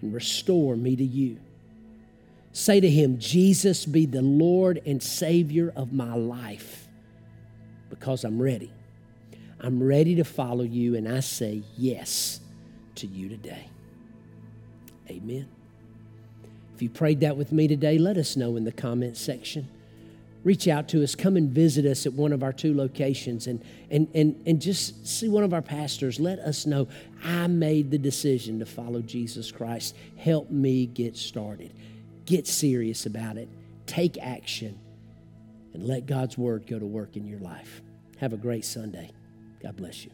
and 0.00 0.14
restore 0.14 0.76
me 0.76 0.94
to 0.94 1.02
you. 1.02 1.36
Say 2.52 2.78
to 2.78 2.88
him, 2.88 3.18
Jesus, 3.18 3.84
be 3.84 4.06
the 4.06 4.22
Lord 4.22 4.80
and 4.86 5.02
Savior 5.02 5.72
of 5.74 5.92
my 5.92 6.14
life 6.14 6.86
because 7.90 8.22
I'm 8.22 8.40
ready. 8.40 8.70
I'm 9.58 9.82
ready 9.82 10.14
to 10.14 10.22
follow 10.22 10.62
you, 10.62 10.94
and 10.94 11.08
I 11.08 11.18
say 11.18 11.64
yes 11.76 12.38
to 12.94 13.08
you 13.08 13.28
today. 13.28 13.66
Amen. 15.10 15.48
If 16.72 16.82
you 16.82 16.88
prayed 16.88 17.18
that 17.18 17.36
with 17.36 17.50
me 17.50 17.66
today, 17.66 17.98
let 17.98 18.16
us 18.16 18.36
know 18.36 18.54
in 18.54 18.62
the 18.62 18.70
comment 18.70 19.16
section. 19.16 19.68
Reach 20.44 20.68
out 20.68 20.88
to 20.88 21.02
us. 21.02 21.14
Come 21.14 21.36
and 21.36 21.50
visit 21.50 21.86
us 21.86 22.04
at 22.04 22.12
one 22.12 22.32
of 22.32 22.42
our 22.42 22.52
two 22.52 22.76
locations 22.76 23.46
and, 23.46 23.64
and, 23.90 24.08
and, 24.14 24.42
and 24.46 24.60
just 24.60 25.06
see 25.06 25.28
one 25.28 25.42
of 25.42 25.54
our 25.54 25.62
pastors. 25.62 26.20
Let 26.20 26.38
us 26.38 26.66
know 26.66 26.86
I 27.24 27.46
made 27.46 27.90
the 27.90 27.98
decision 27.98 28.58
to 28.58 28.66
follow 28.66 29.00
Jesus 29.00 29.50
Christ. 29.50 29.96
Help 30.18 30.50
me 30.50 30.84
get 30.84 31.16
started. 31.16 31.72
Get 32.26 32.46
serious 32.46 33.06
about 33.06 33.38
it. 33.38 33.48
Take 33.86 34.18
action 34.18 34.78
and 35.72 35.82
let 35.82 36.06
God's 36.06 36.36
word 36.36 36.66
go 36.66 36.78
to 36.78 36.86
work 36.86 37.16
in 37.16 37.26
your 37.26 37.40
life. 37.40 37.80
Have 38.18 38.34
a 38.34 38.38
great 38.38 38.66
Sunday. 38.66 39.10
God 39.62 39.76
bless 39.76 40.04
you. 40.04 40.10